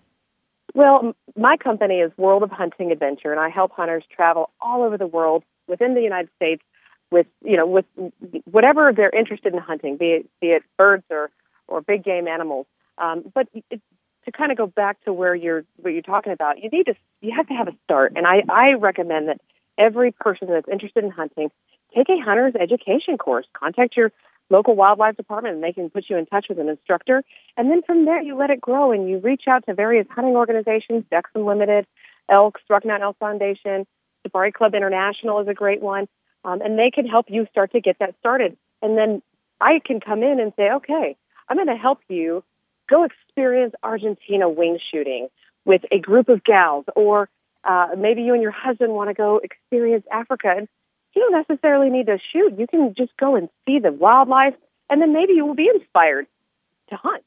[0.79, 4.97] Well, my company is World of Hunting Adventure, and I help hunters travel all over
[4.97, 6.63] the world within the United States
[7.11, 7.83] with, you know, with
[8.45, 11.31] whatever they're interested in hunting, be it, be it birds or,
[11.67, 12.65] or big game animals.
[12.97, 13.81] Um, but it,
[14.23, 16.93] to kind of go back to where you're what you're talking about, you need to
[17.19, 19.41] you have to have a start, and I I recommend that
[19.77, 21.51] every person that's interested in hunting
[21.93, 23.47] take a hunter's education course.
[23.51, 24.13] Contact your
[24.49, 27.23] local wildlife department, and they can put you in touch with an instructor.
[27.55, 30.35] And then from there, you let it grow, and you reach out to various hunting
[30.35, 31.85] organizations, Ducks Unlimited,
[32.29, 33.85] Elk, Rocky Mountain Elk Foundation,
[34.23, 36.07] Safari Club International is a great one,
[36.43, 38.57] um, and they can help you start to get that started.
[38.81, 39.21] And then
[39.59, 41.15] I can come in and say, okay,
[41.47, 42.43] I'm going to help you
[42.89, 45.27] go experience Argentina wing shooting
[45.65, 47.29] with a group of gals, or
[47.63, 50.53] uh, maybe you and your husband want to go experience Africa.
[50.55, 50.67] And
[51.19, 52.57] you don't necessarily need to shoot.
[52.57, 54.53] You can just go and see the wildlife,
[54.89, 56.27] and then maybe you will be inspired
[56.89, 57.23] to hunt.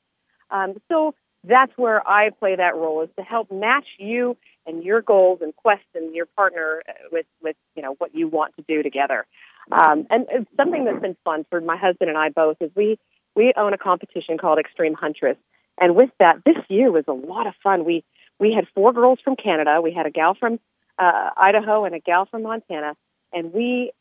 [0.51, 1.15] Um, so
[1.45, 4.37] that's where I play that role is to help match you
[4.67, 8.55] and your goals and quests and your partner with with you know what you want
[8.57, 9.27] to do together.
[9.71, 12.99] Um, and, and something that's been fun for my husband and I both is we
[13.35, 15.37] we own a competition called Extreme Huntress,
[15.79, 17.85] and with that, this year was a lot of fun.
[17.85, 18.05] We
[18.39, 19.81] we had four girls from Canada.
[19.83, 20.61] We had a gal from
[20.99, 22.95] uh, Idaho and a gal from Montana,
[23.33, 23.93] and we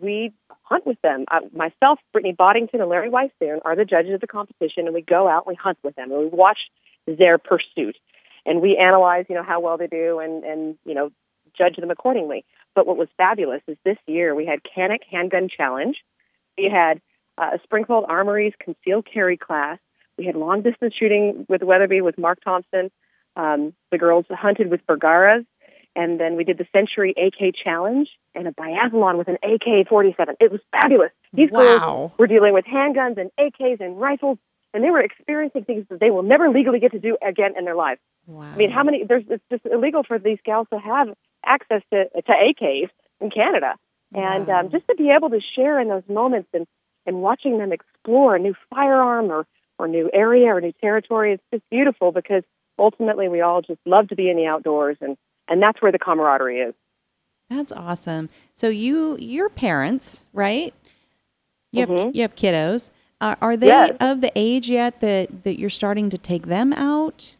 [0.00, 0.32] we
[0.62, 1.24] hunt with them.
[1.30, 5.02] Uh, myself, Brittany Boddington, and Larry Weishuhn are the judges of the competition, and we
[5.02, 6.58] go out and we hunt with them, and we watch
[7.06, 7.96] their pursuit,
[8.44, 11.10] and we analyze, you know, how well they do, and and you know,
[11.56, 12.44] judge them accordingly.
[12.74, 15.96] But what was fabulous is this year we had Canik Handgun Challenge,
[16.58, 17.00] we had
[17.38, 19.78] uh, Springfield Armory's concealed carry class,
[20.18, 22.90] we had long distance shooting with Weatherby with Mark Thompson.
[23.36, 25.44] Um, the girls hunted with Bergaras.
[25.96, 30.36] And then we did the Century AK Challenge and a biathlon with an AK 47.
[30.38, 31.10] It was fabulous.
[31.32, 31.60] These wow.
[31.60, 34.36] girls were dealing with handguns and AKs and rifles,
[34.74, 37.64] and they were experiencing things that they will never legally get to do again in
[37.64, 38.00] their lives.
[38.26, 38.44] Wow.
[38.44, 39.04] I mean, how many?
[39.04, 41.08] There's it's just illegal for these gals to have
[41.44, 42.90] access to to AKs
[43.22, 43.76] in Canada,
[44.12, 44.60] and wow.
[44.60, 46.66] um, just to be able to share in those moments and
[47.06, 49.46] and watching them explore a new firearm or
[49.78, 51.32] or new area or new territory.
[51.32, 52.42] It's just beautiful because
[52.78, 55.16] ultimately we all just love to be in the outdoors and,
[55.48, 56.74] and that's where the camaraderie is.
[57.48, 58.28] That's awesome.
[58.54, 60.74] So you your parents, right?
[61.72, 61.98] You mm-hmm.
[61.98, 62.90] have you have kiddos.
[63.20, 63.96] Uh, are they yes.
[64.00, 67.36] of the age yet that that you're starting to take them out?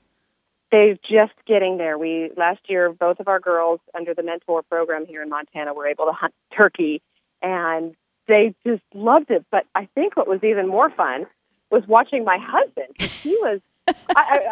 [0.73, 1.99] They're just getting there.
[1.99, 5.87] We last year both of our girls under the mentor program here in Montana were
[5.87, 7.03] able to hunt turkey
[7.43, 7.95] and
[8.27, 9.45] they just loved it.
[9.51, 11.27] But I think what was even more fun
[11.71, 12.89] was watching my husband.
[12.99, 13.95] He was, I,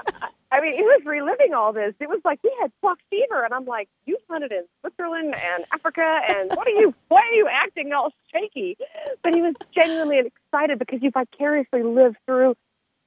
[0.06, 1.94] I, I mean, he was reliving all this.
[1.98, 5.64] It was like he had buck fever, and I'm like, you hunted in Switzerland and
[5.72, 6.94] Africa, and what are you?
[7.08, 8.76] Why are you acting all shaky?
[9.24, 12.54] But he was genuinely excited because you vicariously live through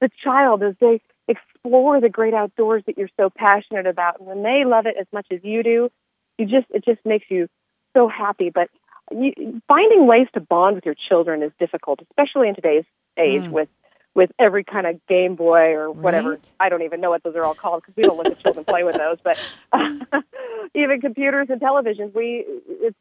[0.02, 4.42] the child as they explore the great outdoors that you're so passionate about, and when
[4.42, 5.88] they love it as much as you do,
[6.36, 7.48] you just it just makes you
[7.96, 8.50] so happy.
[8.50, 8.68] But
[9.10, 12.84] you, finding ways to bond with your children is difficult, especially in today's
[13.16, 13.52] age mm.
[13.52, 13.70] with
[14.18, 16.30] with every kind of Game Boy or whatever.
[16.30, 16.50] Right.
[16.58, 18.64] I don't even know what those are all called because we don't let the children
[18.64, 19.18] play with those.
[19.22, 19.38] But
[19.72, 19.94] uh,
[20.74, 22.96] even computers and televisions, we it's,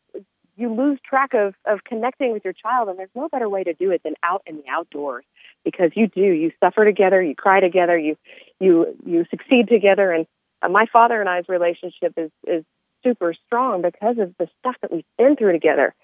[0.58, 3.74] you lose track of of connecting with your child, and there's no better way to
[3.74, 5.26] do it than out in the outdoors
[5.66, 8.16] because you do you suffer together, you cry together, you
[8.60, 10.28] you you succeed together, and
[10.62, 12.64] uh, my father and I's relationship is is
[13.04, 15.96] super strong because of the stuff that we've been through together.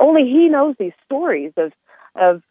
[0.00, 1.72] Only he knows these stories of
[2.16, 2.42] of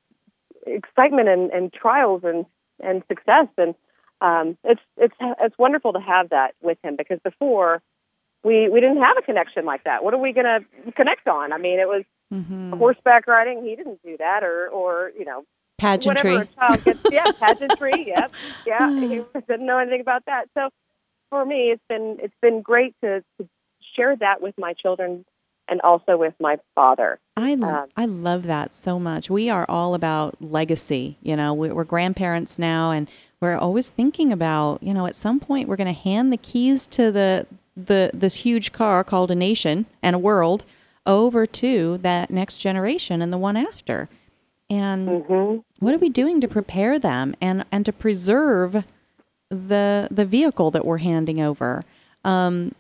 [0.66, 2.46] excitement and, and trials and
[2.82, 3.76] and success and
[4.22, 7.82] um, it's it's it's wonderful to have that with him because before
[8.44, 10.04] we we didn't have a connection like that.
[10.04, 11.52] What are we going to connect on?
[11.54, 12.04] I mean, it was
[12.34, 12.80] Mm-hmm.
[12.80, 13.64] horseback riding.
[13.64, 15.44] He didn't do that, or or you know
[15.78, 16.32] Pageantry.
[16.32, 17.00] whatever a child gets.
[17.12, 18.06] Yeah, pageantry.
[18.08, 18.32] Yep,
[18.66, 18.90] yeah.
[19.00, 20.46] He didn't know anything about that.
[20.56, 20.70] So
[21.30, 23.48] for me, it's been it's been great to, to
[23.96, 25.26] share that with my children
[25.70, 27.20] and also with my father.
[27.38, 29.30] I, Um, I love that so much.
[29.30, 31.18] We are all about legacy.
[31.22, 33.10] You know, we- we're grandparents now, and
[33.42, 36.88] we're always thinking about, you know, at some point we're going to hand the keys
[36.88, 40.64] to the the this huge car called a nation and a world
[41.08, 44.08] over to that next generation and the one after.
[44.70, 45.58] And Mm-hmm.
[45.80, 48.86] what are we doing to prepare them and and to preserve
[49.50, 51.84] the the vehicle that we're handing over?
[52.24, 52.74] Um,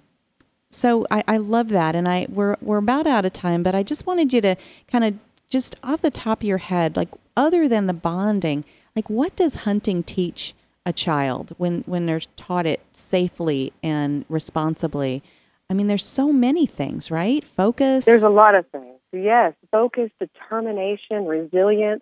[0.73, 3.83] so I, I love that, and I we're we're about out of time, but I
[3.83, 4.55] just wanted you to
[4.87, 5.15] kind of
[5.49, 8.65] just off the top of your head, like other than the bonding,
[8.95, 10.53] like what does hunting teach
[10.85, 15.21] a child when when they're taught it safely and responsibly?
[15.69, 17.43] I mean, there's so many things, right?
[17.43, 18.05] Focus.
[18.05, 18.99] There's a lot of things.
[19.11, 22.01] Yes, focus, determination, resilience,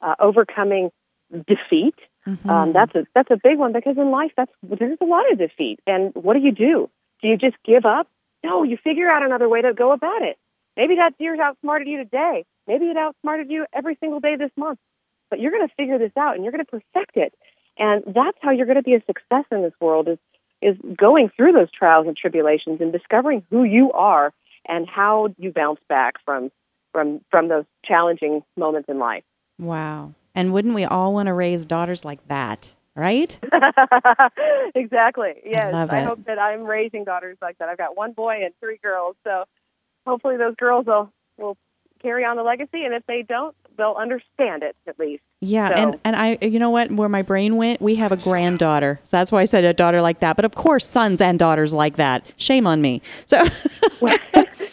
[0.00, 0.90] uh, overcoming
[1.32, 1.94] defeat.
[2.26, 2.48] Mm-hmm.
[2.48, 5.38] Um, that's a that's a big one because in life that's there's a lot of
[5.38, 5.80] defeat.
[5.86, 6.90] And what do you do?
[7.22, 8.08] Do you just give up?
[8.44, 10.36] No, you figure out another way to go about it.
[10.76, 12.44] Maybe that deer's outsmarted you today.
[12.66, 14.78] Maybe it outsmarted you every single day this month.
[15.30, 17.34] But you're going to figure this out and you're going to perfect it.
[17.78, 20.18] And that's how you're going to be a success in this world is
[20.60, 24.32] is going through those trials and tribulations and discovering who you are
[24.68, 26.50] and how you bounce back from
[26.92, 29.24] from from those challenging moments in life.
[29.58, 30.12] wow.
[30.34, 33.38] And wouldn't we all want to raise daughters like that, right?
[34.74, 35.34] exactly.
[35.44, 35.72] Yes.
[35.72, 37.68] love I hope that I'm raising daughters like that.
[37.68, 39.16] I've got one boy and three girls.
[39.24, 39.44] So
[40.06, 41.56] hopefully those girls will will
[42.02, 45.22] carry on the legacy and if they don't, they'll understand it at least.
[45.40, 46.90] Yeah, So- and and I, you know what?
[46.92, 50.02] Where my brain went, we have a granddaughter, so that's why I said a daughter
[50.02, 50.36] like that.
[50.36, 52.24] But of course, sons and daughters like that.
[52.36, 53.00] Shame on me.
[53.26, 53.42] So,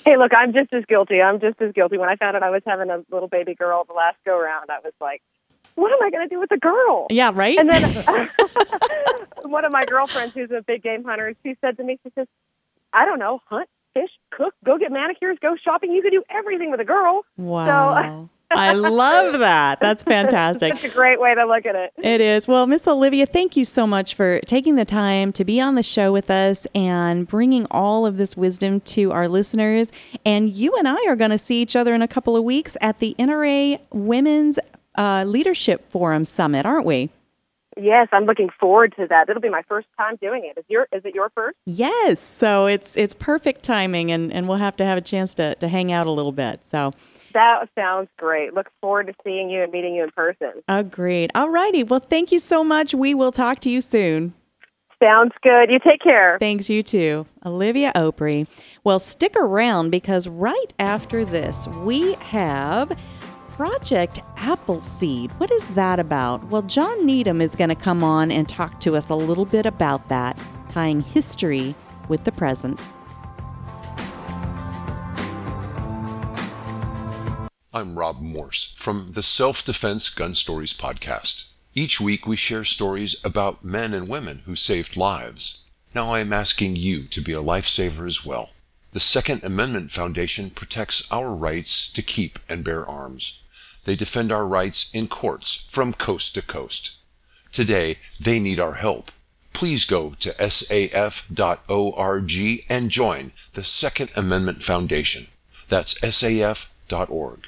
[0.05, 1.22] hey, look, I'm just as guilty.
[1.22, 1.97] I'm just as guilty.
[1.97, 4.70] When I found out I was having a little baby girl the last go round,
[4.70, 5.22] I was like,
[5.80, 7.07] what am I going to do with the girl?
[7.09, 7.57] yeah, right.
[7.57, 7.84] And then
[9.43, 12.27] one of my girlfriends, who's a big game hunter, she said to me, she says,
[12.93, 15.91] I don't know, hunt, fish, cook, go get manicures, go shopping.
[15.91, 17.23] You can do everything with a girl.
[17.38, 19.80] wow, I love that.
[19.80, 20.73] That's fantastic.
[20.73, 21.93] That's a great way to look at it.
[21.97, 22.47] It is.
[22.47, 25.84] Well, Miss Olivia, thank you so much for taking the time to be on the
[25.84, 29.91] show with us and bringing all of this wisdom to our listeners.
[30.25, 32.75] And you and I are going to see each other in a couple of weeks
[32.82, 34.57] at the NRA Women's
[34.97, 37.09] uh, Leadership Forum Summit, aren't we?
[37.77, 39.29] Yes, I'm looking forward to that.
[39.29, 40.59] It'll be my first time doing it.
[40.59, 41.55] Is your is it your first?
[41.65, 42.19] Yes.
[42.19, 45.67] So it's it's perfect timing, and, and we'll have to have a chance to, to
[45.69, 46.65] hang out a little bit.
[46.65, 46.93] So
[47.33, 48.53] That sounds great.
[48.53, 50.51] Look forward to seeing you and meeting you in person.
[50.67, 51.31] agreed.
[51.35, 51.83] All righty.
[51.83, 52.93] Well, thank you so much.
[52.93, 54.33] We will talk to you soon.
[55.01, 55.69] Sounds good.
[55.69, 56.37] You take care.
[56.39, 57.25] Thanks, you too.
[57.45, 58.45] Olivia Opre.
[58.83, 62.91] Well, stick around because right after this, we have
[63.60, 65.32] Project Appleseed.
[65.32, 66.41] What is that about?
[66.45, 69.66] Well, John Needham is going to come on and talk to us a little bit
[69.66, 70.39] about that,
[70.70, 71.76] tying history
[72.07, 72.80] with the present.
[77.74, 81.43] I'm Rob Morse from the Self Defense Gun Stories podcast.
[81.76, 85.66] Each week we share stories about men and women who saved lives.
[85.93, 88.51] Now I am asking you to be a lifesaver as well.
[88.93, 93.38] The Second Amendment Foundation protects our rights to keep and bear arms.
[93.89, 96.91] They defend our rights in courts from coast to coast.
[97.51, 99.11] Today, they need our help.
[99.51, 101.31] Please go to saf.org
[102.69, 105.25] and join the Second Amendment Foundation.
[105.69, 107.47] That's saf.org.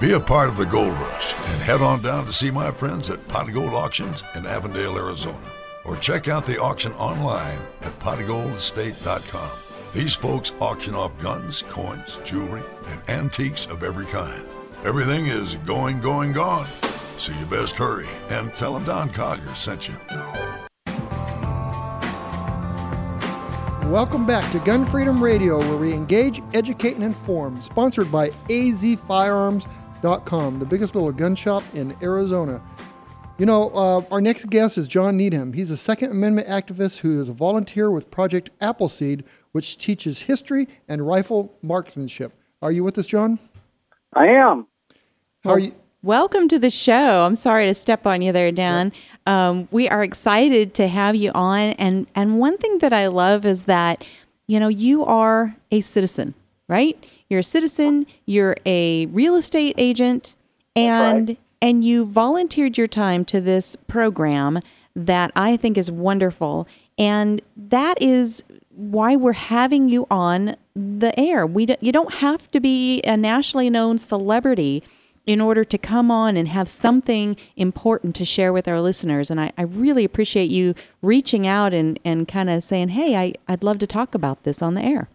[0.00, 3.10] Be a part of the gold rush and head on down to see my friends
[3.10, 5.38] at Pot Gold Auctions in Avondale, Arizona.
[5.84, 9.50] Or check out the auction online at potofgoldestate.com.
[9.92, 14.46] These folks auction off guns, coins, jewelry, and antiques of every kind.
[14.84, 16.66] Everything is going, going, gone.
[17.18, 19.96] So you best hurry and tell them Don Collier sent you.
[23.90, 27.60] Welcome back to Gun Freedom Radio, where we engage, educate, and inform.
[27.60, 32.62] Sponsored by azfirearms.com, the biggest little gun shop in Arizona.
[33.36, 35.54] You know, uh, our next guest is John Needham.
[35.54, 40.68] He's a Second Amendment activist who is a volunteer with Project Appleseed, which teaches history
[40.86, 42.32] and rifle marksmanship.
[42.62, 43.40] Are you with us, John?
[44.14, 44.68] I am.
[45.42, 45.74] How are you?
[46.02, 47.26] Welcome to the show.
[47.26, 48.90] I'm sorry to step on you there, Dan.
[49.26, 53.44] Um, we are excited to have you on, and and one thing that I love
[53.44, 54.02] is that
[54.46, 56.32] you know you are a citizen,
[56.68, 56.96] right?
[57.28, 58.06] You're a citizen.
[58.24, 60.36] You're a real estate agent,
[60.74, 64.60] and and you volunteered your time to this program
[64.96, 71.46] that I think is wonderful, and that is why we're having you on the air.
[71.46, 74.82] We don't, you don't have to be a nationally known celebrity
[75.30, 79.30] in order to come on and have something important to share with our listeners.
[79.30, 83.34] And I, I really appreciate you reaching out and, and kind of saying, hey, I,
[83.46, 85.08] I'd love to talk about this on the air.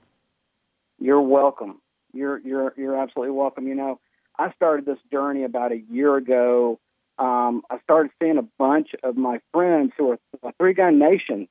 [0.99, 1.82] You're welcome.
[2.13, 3.68] You're you're you're absolutely welcome.
[3.68, 3.99] You know,
[4.39, 6.80] I started this journey about a year ago.
[7.20, 11.49] Um, I started seeing a bunch of my friends who are Three Gun Nation,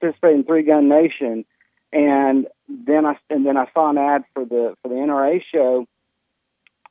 [0.00, 1.44] participate in Three Gun Nation,
[1.92, 5.86] and then I and then I saw an ad for the for the NRA show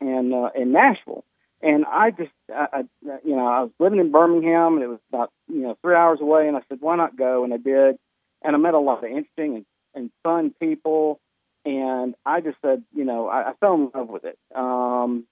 [0.01, 1.23] in uh, in Nashville,
[1.61, 2.79] and I just I, I,
[3.23, 6.19] you know I was living in Birmingham, and it was about you know three hours
[6.21, 7.97] away, and I said why not go, and I did,
[8.43, 11.19] and I met a lot of interesting and, and fun people,
[11.65, 14.37] and I just said you know I, I fell in love with it.
[14.55, 15.25] Um,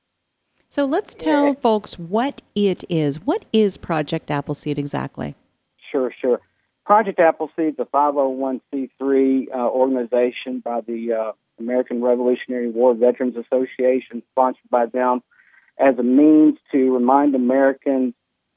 [0.70, 3.22] So let's tell folks what it is.
[3.22, 5.36] What is Project Appleseed exactly?
[5.92, 6.42] Sure, sure.
[6.86, 14.24] Project Appleseed is a 501c3 uh, organization by the uh, American Revolutionary War Veterans Association,
[14.32, 15.22] sponsored by them,
[15.80, 18.14] as a means to remind Americans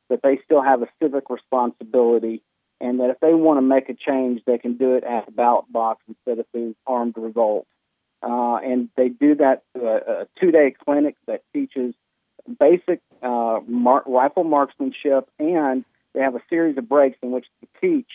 [0.09, 2.43] that they still have a civic responsibility
[2.81, 5.33] and that if they want to make a change, they can do it at the
[5.33, 7.67] ballot box instead of through armed revolt.
[8.23, 11.95] Uh, and they do that through a, a two day clinic that teaches
[12.59, 15.85] basic uh, mar- rifle marksmanship, and
[16.15, 18.11] they have a series of breaks in which they teach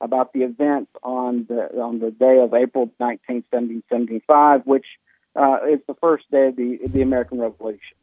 [0.00, 4.86] about the events on the on the day of April 19, 1775, which
[5.34, 7.96] uh, is the first day of the the American Revolution.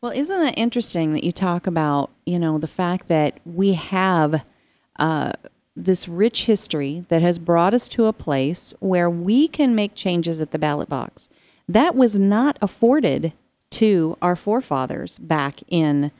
[0.00, 4.44] Well, isn't that interesting that you talk about, you know, the fact that we have
[4.98, 5.32] uh,
[5.76, 10.40] this rich history that has brought us to a place where we can make changes
[10.40, 11.28] at the ballot box.
[11.68, 13.32] That was not afforded
[13.70, 16.10] to our forefathers back in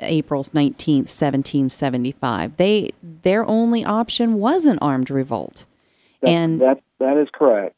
[0.00, 2.56] April 19th, 1775.
[2.56, 5.66] They their only option was an armed revolt.
[6.20, 7.76] That, and that that is correct.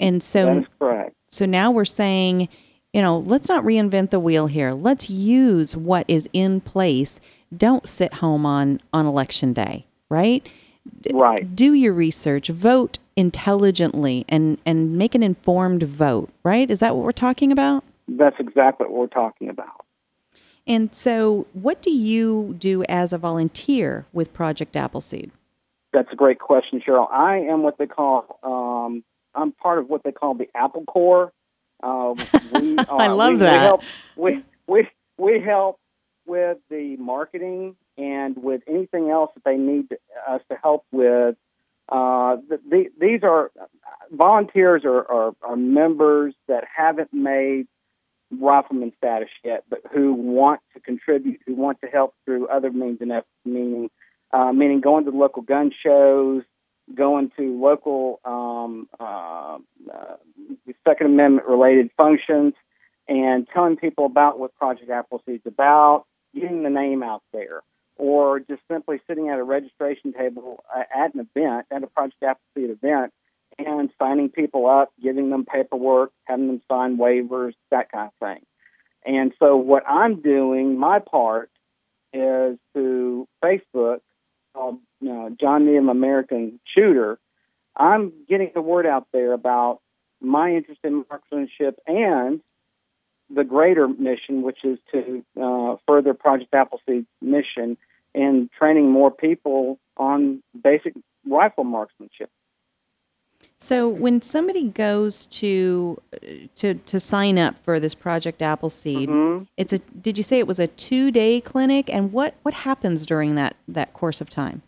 [0.00, 1.14] and so that is correct.
[1.30, 2.48] so now we're saying,
[2.92, 4.72] you know, let's not reinvent the wheel here.
[4.72, 7.20] Let's use what is in place.
[7.54, 10.46] Don't sit home on on election day, right?
[11.12, 11.54] Right.
[11.54, 16.70] Do your research, vote intelligently and and make an informed vote, right?
[16.70, 17.84] Is that what we're talking about?
[18.08, 19.84] That's exactly what we're talking about.
[20.66, 25.32] And so, what do you do as a volunteer with Project Appleseed?
[25.92, 27.10] That's a great question, Cheryl.
[27.10, 29.04] I am what they call um,
[29.34, 31.32] I'm part of what they call the Apple Corps.
[31.82, 32.14] Uh,
[32.54, 33.52] we are, I love we, that.
[33.52, 33.82] We help,
[34.16, 34.88] we, we,
[35.18, 35.80] we help
[36.26, 39.88] with the marketing and with anything else that they need
[40.28, 41.36] us to help with.
[41.88, 43.50] Uh, the, the, these are
[44.10, 47.66] volunteers are, are, are members that haven't made
[48.40, 52.98] rifleman status yet, but who want to contribute, who want to help through other means
[53.00, 53.90] and efforts, meaning
[54.32, 56.42] uh, meaning going to local gun shows,
[56.94, 59.58] going to local um, uh,
[59.92, 60.16] uh,
[60.88, 62.54] Second Amendment related functions,
[63.08, 66.04] and telling people about what Project Appleseed's about,
[66.34, 67.60] getting the name out there,
[67.96, 72.22] or just simply sitting at a registration table uh, at an event, at a Project
[72.22, 73.12] Appleseed event,
[73.58, 78.44] and signing people up, giving them paperwork, having them sign waivers, that kind of thing.
[79.04, 81.50] And so, what I'm doing, my part,
[82.12, 84.00] is through Facebook,
[84.54, 84.78] called
[85.08, 87.18] uh, John Needham American Shooter.
[87.76, 89.80] I'm getting the word out there about
[90.20, 92.40] my interest in marksmanship and
[93.34, 97.76] the greater mission, which is to uh, further Project Appleseed's mission
[98.14, 100.94] in training more people on basic
[101.26, 102.30] rifle marksmanship.
[103.62, 106.02] So when somebody goes to
[106.56, 109.46] to to sign up for this Project Appleseed, Mhm.
[109.56, 109.78] it's a.
[109.78, 111.88] Did you say it was a two day clinic?
[111.88, 114.62] And what what happens during that that course of time?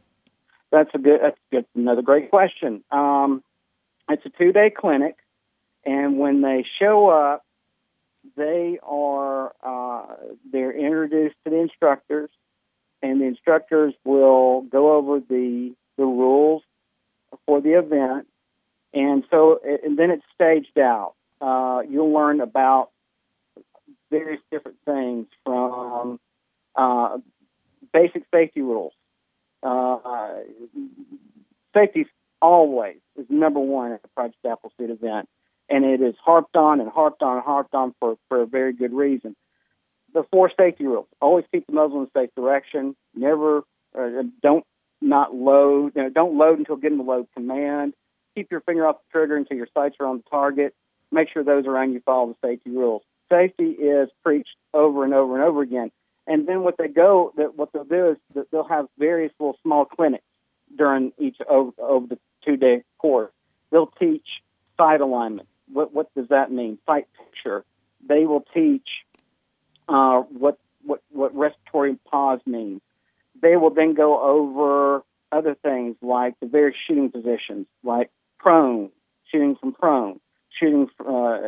[0.70, 1.20] That's a good.
[1.20, 1.66] That's good.
[1.74, 2.84] Another great question.
[2.92, 3.42] Um,
[4.08, 5.16] it's a two-day clinic,
[5.84, 7.44] and when they show up,
[8.36, 10.06] they are uh,
[10.52, 12.30] they're introduced to the instructors,
[13.02, 16.62] and the instructors will go over the the rules
[17.44, 18.28] for the event,
[18.94, 21.14] and so and then it's staged out.
[21.40, 22.90] Uh, you'll learn about
[24.10, 26.20] various different things from
[26.76, 27.18] uh,
[27.92, 28.92] basic safety rules.
[29.62, 29.98] Uh,
[31.74, 32.06] safety
[32.40, 35.28] always is number one at the Project Appleseed event,
[35.68, 38.72] and it is harped on and harped on and harped on for, for a very
[38.72, 39.34] good reason.
[40.12, 42.94] The four safety rules: always keep the muzzle in a safe direction.
[43.14, 43.64] Never,
[43.98, 44.64] uh, don't
[45.00, 45.92] not load.
[45.96, 47.94] You know, don't load until given the load command.
[48.34, 50.74] Keep your finger off the trigger until your sights are on the target.
[51.12, 53.02] Make sure those around you follow the safety rules.
[53.30, 55.90] Safety is preached over and over and over again.
[56.26, 59.58] And then what they go, that what they'll do is that they'll have various little
[59.62, 60.24] small clinics
[60.76, 63.30] during each over, over the two day course.
[63.70, 64.26] They'll teach
[64.76, 65.48] sight alignment.
[65.72, 66.78] What what does that mean?
[66.86, 67.64] Sight picture.
[68.06, 68.88] They will teach
[69.88, 72.80] uh, what what what respiratory pause means.
[73.40, 78.10] They will then go over other things like the various shooting positions, like
[78.44, 78.90] prone,
[79.32, 80.20] shooting from prone,
[80.60, 81.38] shooting uh,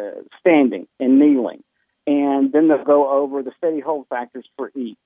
[0.41, 1.63] standing and kneeling,
[2.07, 4.97] and then they'll go over the steady hold factors for each.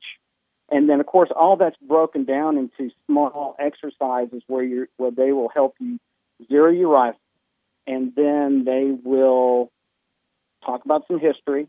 [0.70, 5.32] And then, of course, all that's broken down into small exercises where you where they
[5.32, 5.98] will help you
[6.46, 7.18] zero your rifle,
[7.88, 9.72] and then they will
[10.64, 11.66] talk about some history.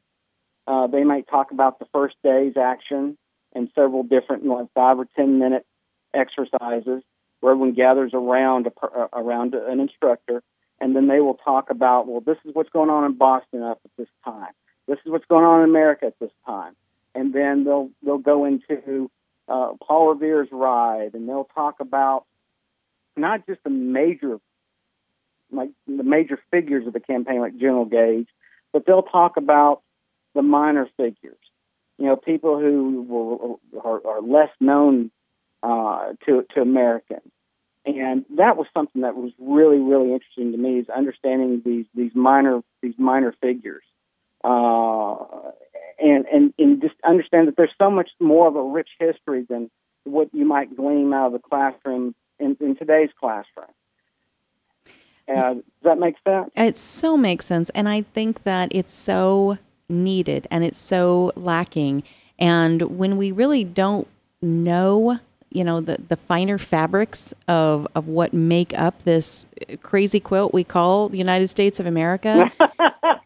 [0.67, 3.17] Uh, they might talk about the first day's action
[3.53, 5.65] and several different, like five or ten minute
[6.13, 7.01] exercises
[7.49, 10.43] everyone gathers around a, uh, around an instructor,
[10.79, 13.79] and then they will talk about, well, this is what's going on in Boston up
[13.83, 14.51] at this time.
[14.87, 16.75] This is what's going on in America at this time,
[17.15, 19.09] and then they'll they'll go into
[19.47, 22.25] uh, Paul Revere's ride, and they'll talk about
[23.15, 24.39] not just the major
[25.51, 28.27] like the major figures of the campaign, like General Gage,
[28.71, 29.81] but they'll talk about
[30.33, 31.37] the minor figures.
[31.97, 35.11] You know, people who will, are, are less known
[35.63, 37.31] uh, to to Americans,
[37.85, 42.15] and that was something that was really really interesting to me is understanding these these
[42.15, 43.83] minor these minor figures,
[44.43, 45.15] uh,
[45.99, 49.69] and and and just understand that there's so much more of a rich history than
[50.03, 53.67] what you might glean out of the classroom in, in today's classroom.
[55.27, 56.51] Uh, does that make sense?
[56.55, 57.69] It so makes sense.
[57.71, 59.57] And I think that it's so
[59.87, 62.03] needed and it's so lacking.
[62.39, 64.07] And when we really don't
[64.41, 65.19] know,
[65.51, 69.45] you know, the, the finer fabrics of, of what make up this
[69.81, 72.51] crazy quilt we call the United States of America,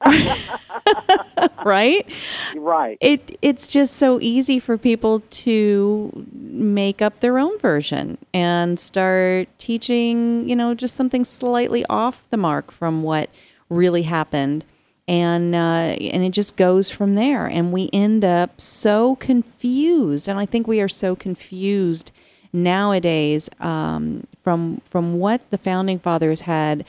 [1.66, 2.08] right?
[2.56, 2.98] Right.
[3.00, 9.48] It it's just so easy for people to make up their own version and start
[9.58, 13.30] teaching, you know, just something slightly off the mark from what
[13.70, 14.66] really happened.
[15.08, 20.28] And uh, and it just goes from there, and we end up so confused.
[20.28, 22.12] And I think we are so confused
[22.56, 26.86] nowadays um, from from what the founding fathers had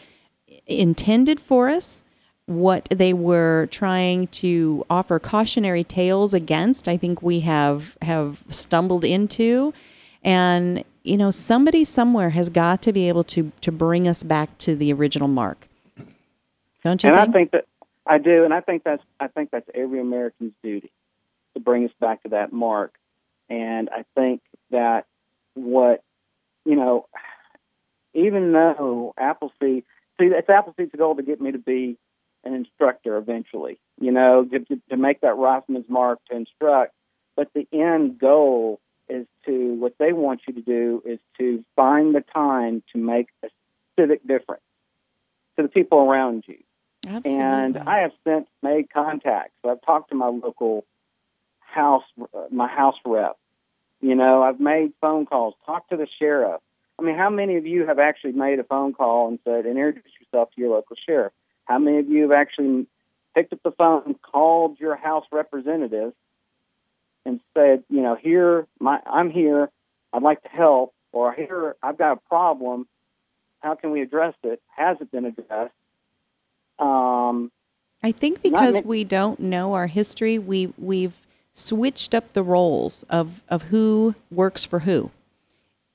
[0.66, 2.02] intended for us
[2.46, 9.04] what they were trying to offer cautionary tales against i think we have have stumbled
[9.04, 9.74] into
[10.22, 14.56] and you know somebody somewhere has got to be able to to bring us back
[14.58, 15.68] to the original mark
[16.84, 17.28] don't you and think?
[17.28, 17.64] I think that
[18.06, 20.92] I do, and I think that's I think that's every American's duty
[21.54, 22.94] to bring us back to that mark.
[23.48, 25.06] And I think that
[25.54, 26.02] what
[26.64, 27.06] you know,
[28.14, 29.84] even though Appleseed,
[30.18, 31.96] see, it's Appleseed's goal to get me to be
[32.44, 33.78] an instructor eventually.
[34.00, 36.92] You know, to, to, to make that rifleman's mark to instruct.
[37.34, 42.14] But the end goal is to what they want you to do is to find
[42.14, 43.48] the time to make a
[43.98, 44.62] civic difference
[45.56, 46.58] to the people around you.
[47.06, 47.42] Absolutely.
[47.42, 49.54] And I have since made contacts.
[49.64, 50.84] I've talked to my local
[51.60, 52.02] house,
[52.50, 53.36] my house rep.
[54.00, 56.60] You know, I've made phone calls, talked to the sheriff.
[56.98, 59.78] I mean, how many of you have actually made a phone call and said, and
[59.78, 61.32] introduce yourself to your local sheriff?
[61.64, 62.86] How many of you have actually
[63.34, 66.12] picked up the phone, called your house representative,
[67.24, 69.70] and said, you know, here, my, I'm here,
[70.12, 72.86] I'd like to help, or here, I've got a problem.
[73.60, 74.62] How can we address it?
[74.76, 75.74] Has it been addressed?
[76.78, 77.50] Um,
[78.02, 81.14] I think because we don't know our history, we we've
[81.52, 85.10] switched up the roles of of who works for who.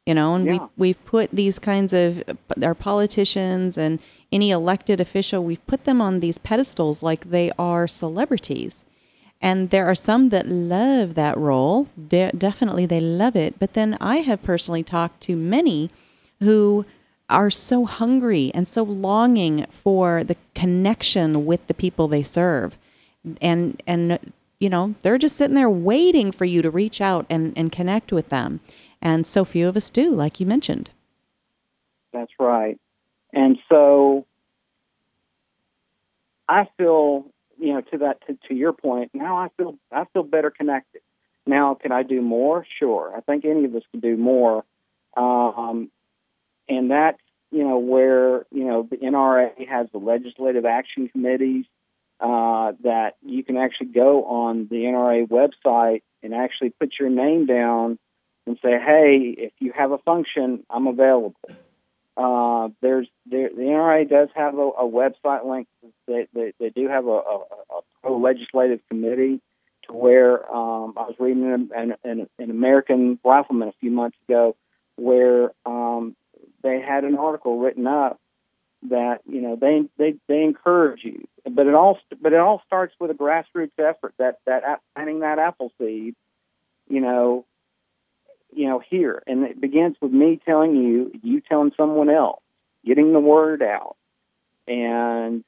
[0.06, 0.54] You know, and Yeah.
[0.54, 2.24] we we've put these kinds of
[2.64, 4.00] our politicians and
[4.32, 8.84] any elected official, we've put them on these pedestals like they are celebrities.
[9.42, 11.88] And there are some that love that role.
[12.08, 13.60] De- definitely, they love it.
[13.60, 15.90] But then I have personally talked to many
[16.40, 16.86] who
[17.32, 22.78] are so hungry and so longing for the connection with the people they serve.
[23.42, 27.54] And, and you know, they're just sitting there waiting for you to reach out and,
[27.56, 28.60] and connect with them.
[29.02, 30.92] And so few of us do, like you mentioned.
[32.14, 32.80] That's right.
[33.34, 34.26] And so
[36.48, 37.26] I feel,
[37.58, 41.02] you know, to that to, to your point, now I feel I feel better connected.
[41.48, 42.66] Now, can I do more?
[42.78, 43.14] Sure.
[43.16, 44.64] I think any of us can do more.
[45.18, 45.90] Um,
[46.72, 47.20] and that's,
[47.52, 51.66] you know, where, you know, the NRA has the legislative action committees
[52.22, 57.46] uh, that you can actually go on the NRA website and actually put your name
[57.46, 58.00] down
[58.48, 61.36] and say, hey, if you have a function, I'm available.
[62.16, 65.68] Uh, there's there, the NRA does have a, a website link.
[66.08, 67.38] They, they, they do have a, a,
[67.70, 69.42] a pro legislative committee
[69.88, 74.18] to where um, I was reading an, an, an, an American Rifleman a few months
[74.28, 74.56] ago
[74.96, 76.16] where um,
[76.62, 78.20] they had an article written up
[78.84, 82.94] that you know they they they encourage you, but it all but it all starts
[83.00, 86.16] with a grassroots effort that that planting that apple seed,
[86.90, 87.46] you know,
[88.54, 92.42] you know here, and it begins with me telling you, you telling someone else,
[92.84, 93.98] getting the word out,
[94.68, 95.44] and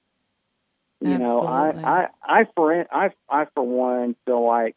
[1.02, 4.76] you know I I I for I I for one feel like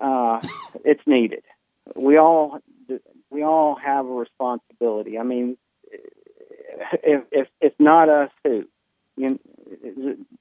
[0.00, 0.40] uh,
[0.84, 1.42] it's needed.
[1.94, 2.60] We all
[3.36, 5.18] we all have a responsibility.
[5.18, 5.58] I mean,
[7.02, 8.64] if if if not us, who?
[9.18, 9.36] You know,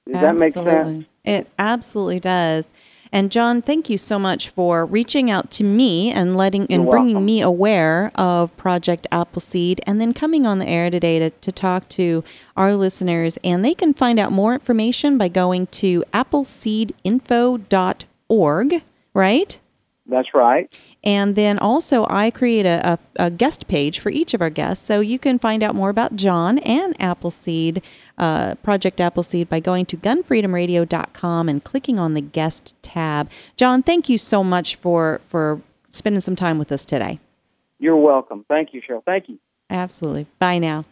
[0.08, 1.04] does that make sense?
[1.26, 2.70] It absolutely does.
[3.12, 7.26] And John, thank you so much for reaching out to me and letting and bringing
[7.26, 11.90] me aware of Project Appleseed and then coming on the air today to, to talk
[11.90, 12.24] to
[12.56, 13.38] our listeners.
[13.44, 18.84] And they can find out more information by going to appleseedinfo.org,
[19.14, 19.60] right?
[20.08, 20.80] That's right.
[21.06, 24.86] And then also, I create a, a, a guest page for each of our guests.
[24.86, 27.84] So you can find out more about John and Appleseed,
[28.18, 33.30] uh, Project Appleseed, by going to gunfreedomradio.com and clicking on the guest tab.
[33.56, 37.20] John, thank you so much for, for spending some time with us today.
[37.78, 38.44] You're welcome.
[38.48, 39.04] Thank you, Cheryl.
[39.06, 39.38] Thank you.
[39.70, 40.26] Absolutely.
[40.40, 40.86] Bye now.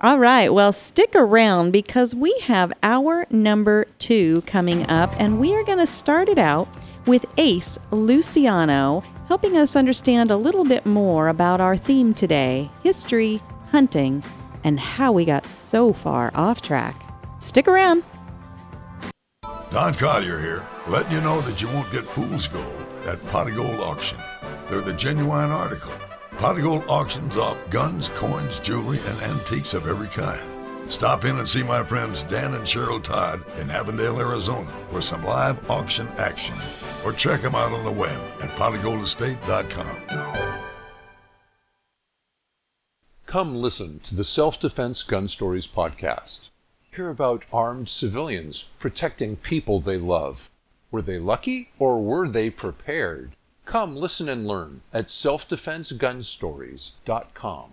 [0.00, 0.52] All right.
[0.52, 5.78] Well, stick around because we have our number two coming up, and we are going
[5.78, 6.68] to start it out
[7.06, 13.40] with Ace Luciano helping us understand a little bit more about our theme today history,
[13.70, 14.22] hunting,
[14.62, 17.02] and how we got so far off track.
[17.38, 18.04] Stick around.
[19.70, 23.54] Don Collier here, letting you know that you won't get fool's gold at Pot of
[23.54, 24.18] Gold Auction.
[24.68, 25.92] They're the genuine article.
[26.32, 30.51] Pot of Gold auctions off guns, coins, jewelry, and antiques of every kind.
[30.92, 35.24] Stop in and see my friends Dan and Cheryl Todd in Avondale, Arizona for some
[35.24, 36.54] live auction action.
[37.02, 40.36] Or check them out on the web at potofgoldestate.com.
[43.24, 46.50] Come listen to the Self Defense Gun Stories podcast.
[46.94, 50.50] Hear about armed civilians protecting people they love.
[50.90, 53.32] Were they lucky or were they prepared?
[53.64, 57.72] Come listen and learn at selfdefensegunstories.com.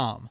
[0.01, 0.29] com.